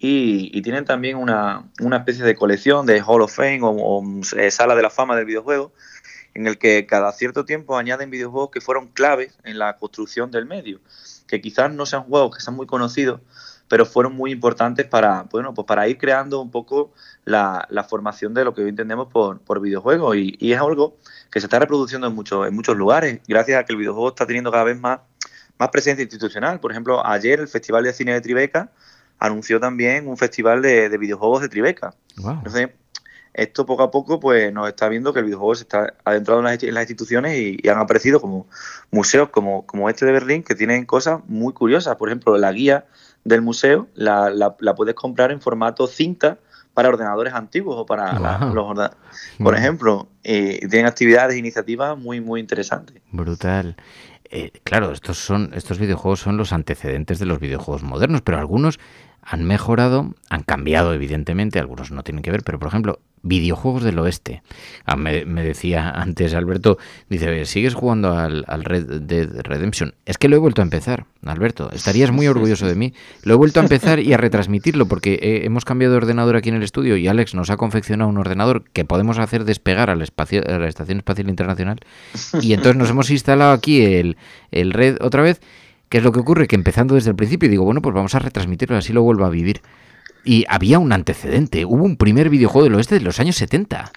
Y, 0.05 0.51
y 0.53 0.62
tienen 0.62 0.85
también 0.85 1.17
una, 1.17 1.71
una 1.81 1.99
especie 1.99 2.25
de 2.25 2.35
colección 2.35 2.87
de 2.87 3.01
Hall 3.01 3.23
of 3.23 3.33
Fame 3.33 3.61
o, 3.62 4.03
eh, 4.37 4.51
sala 4.51 4.75
de 4.75 4.83
la 4.83 4.91
fama 4.91 5.15
del 5.15 5.27
videojuego, 5.27 5.73
en 6.35 6.49
el 6.49 6.59
que 6.59 6.87
cada 6.87 7.12
cierto 7.12 7.45
tiempo 7.45 7.79
añaden 7.79 8.11
videojuegos 8.11 8.51
que 8.51 8.61
fueron 8.61 8.88
claves 8.88 9.38
en 9.45 9.61
la 9.61 9.77
construcción 9.77 10.33
del 10.33 10.45
medio, 10.45 10.81
que 11.29 11.41
quizás 11.41 11.73
no 11.73 11.87
sean 11.87 12.03
juegos 12.03 12.37
que 12.37 12.43
sean 12.43 12.57
muy 12.57 12.67
conocidos, 12.67 13.21
pero 13.69 13.87
fueron 13.87 14.17
muy 14.17 14.33
importantes 14.33 14.87
para, 14.87 15.23
bueno, 15.31 15.55
pues 15.55 15.67
para 15.67 15.87
ir 15.87 15.99
creando 15.99 16.41
un 16.41 16.51
poco 16.51 16.93
la, 17.25 17.65
la 17.71 17.85
formación 17.85 18.35
de 18.35 18.45
lo 18.45 18.55
que 18.55 18.62
hoy 18.62 18.71
entendemos 18.71 19.07
por, 19.07 19.38
por 19.38 19.61
videojuegos. 19.61 20.17
Y, 20.17 20.35
y 20.41 20.53
es 20.53 20.59
algo 20.59 20.97
que 21.31 21.38
se 21.38 21.47
está 21.47 21.61
reproduciendo 21.61 22.09
en 22.09 22.15
muchos, 22.17 22.49
en 22.49 22.57
muchos 22.57 22.77
lugares, 22.77 23.21
gracias 23.29 23.61
a 23.61 23.65
que 23.65 23.73
el 23.73 23.79
videojuego 23.79 24.09
está 24.09 24.27
teniendo 24.27 24.51
cada 24.51 24.65
vez 24.65 24.81
más, 24.81 24.99
más 25.59 25.69
presencia 25.69 26.03
institucional. 26.03 26.59
Por 26.59 26.73
ejemplo, 26.73 27.07
ayer 27.07 27.38
el 27.38 27.47
Festival 27.47 27.85
de 27.85 27.93
Cine 27.93 28.15
de 28.15 28.21
Tribeca 28.21 28.73
anunció 29.25 29.61
también 29.61 30.09
un 30.09 30.17
festival 30.17 30.63
de, 30.63 30.89
de 30.89 30.99
videojuegos 30.99 31.41
de 31.43 31.49
Tribeca. 31.49 31.95
Entonces, 32.39 32.71
esto 33.35 33.65
poco 33.65 33.83
a 33.85 33.91
poco 33.91 34.21
pues 34.21 34.53
nos 34.53 34.69
está 34.69 34.89
viendo 34.89 35.13
que 35.13 35.21
el 35.21 35.25
videojuego 35.25 35.55
se 35.55 35.63
está 35.63 35.95
adentrado 36.05 36.41
en 36.41 36.45
las, 36.47 36.63
en 36.63 36.75
las 36.75 36.83
instituciones 36.83 37.39
y, 37.39 37.57
y 37.63 37.69
han 37.69 37.79
aparecido 37.79 38.21
como 38.21 38.47
museos 38.91 39.31
como, 39.31 39.65
como 39.65 39.89
este 39.89 40.05
de 40.05 40.13
Berlín 40.13 40.43
que 40.43 40.55
tienen 40.55 40.85
cosas 40.85 41.21
muy 41.29 41.53
curiosas. 41.55 41.97
Por 41.97 42.09
ejemplo, 42.11 42.37
la 42.37 42.53
guía 42.53 42.85
del 43.25 43.41
museo 43.41 43.89
la, 43.95 44.29
la- 44.31 44.55
la 44.59 44.75
puedes 44.75 44.95
comprar 44.95 45.31
en 45.31 45.41
formato 45.41 45.87
cinta 45.87 46.39
para 46.75 46.89
ordenadores 46.89 47.33
antiguos 47.35 47.77
o 47.79 47.87
para 47.87 48.19
la- 48.19 48.39
los 48.55 48.65
ordenadores. 48.67 48.99
Por 49.39 49.55
ejemplo, 49.55 50.09
eh, 50.25 50.59
tienen 50.69 50.87
actividades 50.87 51.35
e 51.37 51.39
iniciativas 51.39 51.97
muy, 51.97 52.21
muy 52.21 52.41
interesantes. 52.41 53.01
Brutal. 53.13 53.77
Eh, 54.35 54.51
claro, 54.65 54.93
estos 54.93 55.19
son 55.19 55.51
estos 55.55 55.79
videojuegos 55.79 56.21
son 56.21 56.39
los 56.39 56.53
antecedentes 56.55 57.19
de 57.19 57.27
los 57.27 57.39
videojuegos 57.39 57.83
modernos, 57.83 58.23
pero 58.23 58.39
algunos 58.39 58.79
han 59.23 59.45
mejorado, 59.45 60.15
han 60.29 60.43
cambiado 60.43 60.93
evidentemente, 60.93 61.59
algunos 61.59 61.91
no 61.91 62.03
tienen 62.03 62.23
que 62.23 62.33
ver, 62.33 62.43
pero 62.43 62.59
por 62.59 62.69
ejemplo, 62.69 63.01
videojuegos 63.23 63.85
del 63.85 63.99
oeste. 64.01 64.43
Ah, 64.85 64.97
me, 64.97 65.25
me 65.25 65.45
decía 65.45 65.91
antes 65.91 66.35
Alberto, 66.35 66.79
dice, 67.09 67.45
¿sigues 67.45 67.75
jugando 67.75 68.19
al, 68.19 68.45
al 68.49 68.65
Red 68.65 69.03
Dead 69.03 69.29
Redemption? 69.43 69.95
Es 70.07 70.19
que 70.19 70.29
lo 70.29 70.37
he 70.37 70.41
vuelto 70.41 70.61
a 70.61 70.65
empezar, 70.65 71.07
Alberto. 71.25 71.71
Estarías 71.73 72.11
muy 72.11 72.27
orgulloso 72.27 72.67
de 72.67 72.75
mí. 72.75 72.95
Lo 73.23 73.35
he 73.35 73.37
vuelto 73.37 73.61
a 73.61 73.63
empezar 73.63 74.01
y 74.01 74.13
a 74.13 74.17
retransmitirlo 74.17 74.87
porque 74.87 75.15
eh, 75.15 75.43
hemos 75.45 75.65
cambiado 75.65 75.93
de 75.93 75.99
ordenador 75.99 76.35
aquí 76.35 76.49
en 76.49 76.57
el 76.57 76.65
estudio 76.65 76.97
y 76.97 77.07
Alex 77.07 77.35
nos 77.35 77.51
ha 77.51 77.57
confeccionado 77.57 78.11
un 78.11 78.19
ordenador 78.19 78.65
que 78.73 78.85
podemos 78.85 79.19
hacer 79.19 79.45
despegar 79.45 79.89
al 79.89 80.03
espacio, 80.03 80.43
a 80.45 80.59
la 80.59 80.69
Estación 80.69 80.99
Espacial 80.99 81.29
Internacional. 81.29 81.79
Y 82.41 82.55
entonces 82.55 82.77
nos 82.77 82.91
hemos 82.91 83.09
instalado 83.11 83.53
aquí 83.53 83.83
el, 83.83 84.17
el 84.51 84.73
Red 84.73 84.97
otra 85.01 85.23
vez. 85.23 85.41
¿Qué 85.93 85.99
es 85.99 86.05
lo 86.05 86.11
que 86.13 86.21
ocurre? 86.21 86.49
Que 86.49 86.57
empezando 86.57 86.95
desde 86.95 87.11
el 87.11 87.17
principio 87.17 87.51
digo, 87.51 87.65
bueno, 87.67 87.83
pues 87.83 87.95
vamos 87.95 88.15
a 88.15 88.19
retransmitirlo, 88.19 88.79
así 88.79 88.95
lo 88.95 89.03
vuelvo 89.03 89.27
a 89.27 89.29
vivir. 89.29 89.61
Y 90.25 90.47
había 90.49 90.79
un 90.79 90.91
antecedente, 90.91 91.67
hubo 91.67 91.85
un 91.85 91.99
primer 91.99 92.31
videojuego 92.31 92.65
del 92.65 92.77
oeste 92.77 92.95
de 92.95 93.03
los 93.03 93.21
años 93.21 93.37
70. 93.37 93.93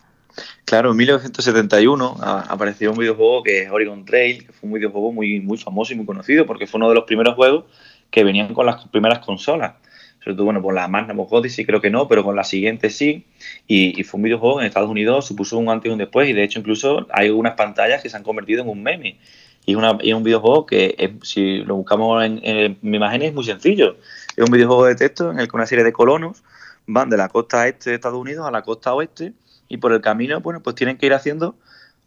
Claro, 0.66 0.92
en 0.92 0.98
1971 0.98 2.18
a- 2.20 2.42
apareció 2.50 2.92
un 2.92 2.98
videojuego 2.98 3.44
que 3.44 3.62
es 3.62 3.72
Oregon 3.72 4.04
Trail, 4.04 4.46
que 4.46 4.52
fue 4.52 4.68
un 4.68 4.74
videojuego 4.74 5.14
muy, 5.14 5.40
muy 5.40 5.58
famoso 5.58 5.94
y 5.94 5.96
muy 5.96 6.06
conocido 6.06 6.46
porque 6.46 6.68
fue 6.68 6.80
uno 6.80 6.90
de 6.90 6.96
los 6.96 7.06
primeros 7.06 7.34
juegos 7.36 7.64
que 8.12 8.26
venían 8.26 8.54
con 8.54 8.66
las 8.66 8.86
primeras 8.90 9.20
consolas. 9.20 9.76
Sobre 10.22 10.36
todo, 10.36 10.44
bueno, 10.44 10.62
por 10.62 10.74
la 10.74 10.90
Magnum 10.90 11.26
Odyssey 11.30 11.66
creo 11.66 11.80
que 11.80 11.92
no, 11.92 12.10
pero 12.10 12.26
con 12.26 12.36
la 12.36 12.44
siguiente 12.44 12.90
sí. 12.90 13.24
Y, 13.68 14.04
fue 14.04 14.18
un 14.18 14.24
videojuego 14.24 14.60
en 14.60 14.68
Estados 14.68 14.90
Unidos 14.90 15.26
supuso 15.26 15.58
un 15.58 15.70
antes 15.70 15.90
y 15.90 15.94
un 15.94 16.00
después. 16.00 16.28
Y 16.28 16.34
de 16.34 16.44
hecho, 16.44 16.60
incluso 16.60 17.08
hay 17.14 17.30
unas 17.30 17.54
pantallas 17.54 18.04
que 18.04 18.10
se 18.10 18.18
han 18.18 18.24
convertido 18.24 18.64
en 18.64 18.68
un 18.68 18.84
meme. 18.84 19.18
Y, 19.65 19.75
una, 19.75 19.97
y 20.01 20.10
es 20.10 20.15
un 20.15 20.23
videojuego 20.23 20.65
que, 20.65 21.17
si 21.23 21.60
lo 21.60 21.75
buscamos 21.75 22.23
en, 22.23 22.39
en 22.43 22.78
mi 22.82 22.97
imagen, 22.97 23.21
es 23.23 23.34
muy 23.34 23.43
sencillo. 23.43 23.97
Es 24.36 24.43
un 24.43 24.51
videojuego 24.51 24.86
de 24.86 24.95
texto 24.95 25.32
en 25.32 25.39
el 25.39 25.47
que 25.47 25.56
una 25.56 25.65
serie 25.65 25.84
de 25.84 25.93
colonos 25.93 26.43
van 26.88 27.10
de 27.10 27.17
la 27.17 27.30
costa 27.30 27.67
este 27.67 27.91
de 27.91 27.95
Estados 27.95 28.19
Unidos 28.19 28.47
a 28.47 28.51
la 28.51 28.62
costa 28.62 28.93
oeste 28.93 29.34
y 29.67 29.78
por 29.78 29.91
el 29.93 30.01
camino, 30.01 30.39
bueno, 30.41 30.62
pues 30.62 30.75
tienen 30.75 30.97
que 30.97 31.08
ir 31.08 31.13
haciendo 31.13 31.56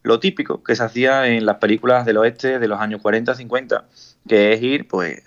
lo 0.02 0.20
típico 0.20 0.62
que 0.62 0.76
se 0.76 0.82
hacía 0.84 1.26
en 1.26 1.44
las 1.44 1.56
películas 1.56 2.06
del 2.06 2.18
oeste 2.18 2.58
de 2.58 2.68
los 2.68 2.80
años 2.80 3.02
40, 3.02 3.34
50, 3.34 3.84
que 4.28 4.52
es 4.52 4.62
ir, 4.62 4.86
pues, 4.86 5.20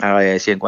a 0.00 0.14
ver, 0.14 0.38
si 0.40 0.52
en, 0.52 0.60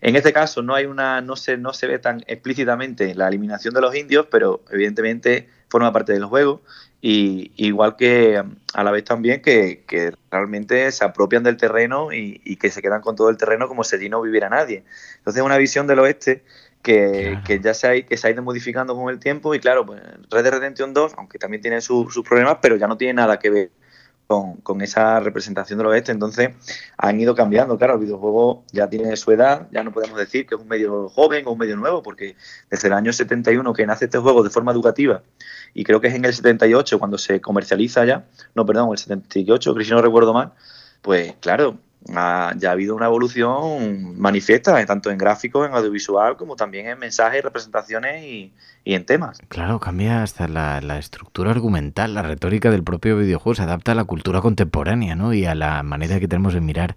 en 0.00 0.16
este 0.16 0.32
caso 0.32 0.62
no 0.62 0.74
hay 0.74 0.86
una, 0.86 1.20
no 1.20 1.36
se, 1.36 1.56
no 1.56 1.72
se 1.72 1.86
ve 1.86 1.98
tan 1.98 2.22
explícitamente 2.26 3.14
la 3.14 3.28
eliminación 3.28 3.72
de 3.74 3.80
los 3.80 3.94
indios, 3.94 4.26
pero 4.30 4.62
evidentemente 4.70 5.48
forma 5.68 5.92
parte 5.92 6.12
del 6.12 6.24
juego. 6.24 6.62
Y 7.06 7.52
igual 7.56 7.96
que 7.96 8.42
a 8.72 8.82
la 8.82 8.90
vez 8.90 9.04
también 9.04 9.42
que, 9.42 9.84
realmente 10.30 10.90
se 10.90 11.04
apropian 11.04 11.42
del 11.42 11.58
terreno 11.58 12.14
y, 12.14 12.56
que 12.56 12.70
se 12.70 12.80
quedan 12.80 13.02
con 13.02 13.14
todo 13.14 13.28
el 13.28 13.36
terreno 13.36 13.68
como 13.68 13.84
si 13.84 13.96
allí 13.96 14.08
no 14.08 14.22
viviera 14.22 14.48
nadie. 14.48 14.84
Entonces 15.18 15.42
una 15.42 15.58
visión 15.58 15.86
del 15.86 15.98
oeste 15.98 16.44
que, 16.80 17.60
ya 17.62 17.74
se 17.74 17.88
ha, 17.88 18.06
que 18.06 18.16
se 18.16 18.26
ha 18.26 18.30
ido 18.30 18.42
modificando 18.42 18.96
con 18.96 19.12
el 19.12 19.18
tiempo 19.18 19.54
y 19.54 19.60
claro, 19.60 19.84
pues 19.84 20.00
Red 20.30 20.44
Dead 20.44 20.52
Redemption 20.54 20.94
2, 20.94 21.12
aunque 21.18 21.38
también 21.38 21.60
tiene 21.60 21.82
sus 21.82 22.22
problemas, 22.26 22.56
pero 22.62 22.76
ya 22.76 22.86
no 22.86 22.96
tiene 22.96 23.12
nada 23.12 23.38
que 23.38 23.50
ver 23.50 23.70
con, 24.26 24.80
esa 24.82 25.20
representación 25.20 25.78
del 25.78 25.88
oeste. 25.88 26.12
Entonces 26.12 26.50
han 26.96 27.20
ido 27.20 27.34
cambiando. 27.34 27.76
Claro, 27.78 27.94
el 27.94 28.00
videojuego 28.00 28.64
ya 28.72 28.88
tiene 28.88 29.16
su 29.16 29.30
edad, 29.32 29.68
ya 29.70 29.82
no 29.82 29.92
podemos 29.92 30.18
decir 30.18 30.46
que 30.46 30.54
es 30.54 30.60
un 30.60 30.68
medio 30.68 31.08
joven 31.08 31.46
o 31.46 31.52
un 31.52 31.58
medio 31.58 31.76
nuevo, 31.76 32.02
porque 32.02 32.36
desde 32.70 32.88
el 32.88 32.94
año 32.94 33.12
71 33.12 33.72
que 33.72 33.86
nace 33.86 34.06
este 34.06 34.18
juego 34.18 34.42
de 34.42 34.50
forma 34.50 34.72
educativa, 34.72 35.22
y 35.74 35.84
creo 35.84 36.00
que 36.00 36.08
es 36.08 36.14
en 36.14 36.24
el 36.24 36.34
78 36.34 36.98
cuando 36.98 37.18
se 37.18 37.40
comercializa 37.40 38.04
ya, 38.04 38.24
no, 38.54 38.64
perdón, 38.64 38.90
el 38.92 38.98
78, 38.98 39.74
que 39.74 39.84
si 39.84 39.90
no 39.90 40.02
recuerdo 40.02 40.32
mal, 40.32 40.52
pues 41.02 41.34
claro, 41.40 41.78
ya 42.06 42.68
ha 42.68 42.72
habido 42.72 42.94
una 42.94 43.06
evolución 43.06 44.18
manifiesta, 44.18 44.84
tanto 44.86 45.10
en 45.10 45.18
gráficos, 45.18 45.66
en 45.66 45.74
audiovisual, 45.74 46.36
como 46.36 46.56
también 46.56 46.86
en 46.86 46.98
mensajes, 46.98 47.42
representaciones 47.42 48.22
y, 48.24 48.52
en 48.84 49.06
temas. 49.06 49.38
Claro, 49.48 49.80
cambia 49.80 50.22
hasta 50.22 50.46
la, 50.46 50.98
estructura 50.98 51.50
argumental, 51.50 52.14
la 52.14 52.22
retórica 52.22 52.70
del 52.70 52.84
propio 52.84 53.16
videojuego, 53.16 53.54
se 53.54 53.62
adapta 53.62 53.92
a 53.92 53.94
la 53.94 54.04
cultura 54.04 54.42
contemporánea 54.42 55.14
¿no? 55.14 55.32
y 55.32 55.46
a 55.46 55.54
la 55.54 55.82
manera 55.82 56.20
que 56.20 56.28
tenemos 56.28 56.52
de 56.52 56.60
mirar 56.60 56.96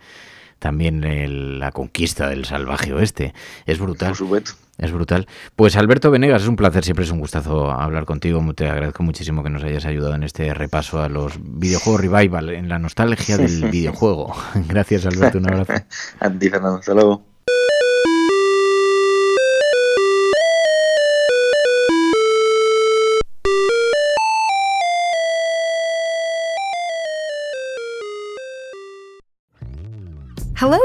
también 0.59 1.59
la 1.59 1.71
conquista 1.71 2.29
del 2.29 2.45
salvaje 2.45 2.93
oeste. 2.93 3.33
Es 3.65 3.79
brutal. 3.79 4.09
Por 4.09 4.17
supuesto. 4.17 4.53
Es 4.77 4.91
brutal. 4.91 5.27
Pues 5.55 5.75
Alberto 5.75 6.11
Venegas, 6.11 6.43
es 6.43 6.47
un 6.47 6.55
placer, 6.55 6.83
siempre 6.83 7.03
es 7.03 7.11
un 7.11 7.19
gustazo 7.19 7.71
hablar 7.71 8.05
contigo. 8.05 8.41
Te 8.53 8.69
agradezco 8.69 9.01
muchísimo 9.01 9.43
que 9.43 9.49
nos 9.49 9.63
hayas 9.63 9.85
ayudado 9.85 10.13
en 10.13 10.23
este 10.23 10.53
repaso 10.53 11.01
a 11.01 11.09
los 11.09 11.33
videojuegos 11.41 12.01
revival, 12.01 12.49
en 12.49 12.69
la 12.69 12.77
nostalgia 12.77 13.37
del 13.37 13.65
videojuego. 13.71 14.35
Gracias 14.67 15.05
Alberto, 15.05 15.39
un 15.39 15.49
abrazo. 15.49 15.73
a 16.19 16.29
ti 16.29 16.49
Fernando, 16.49 16.79
hasta 16.79 16.93
luego. 16.93 17.37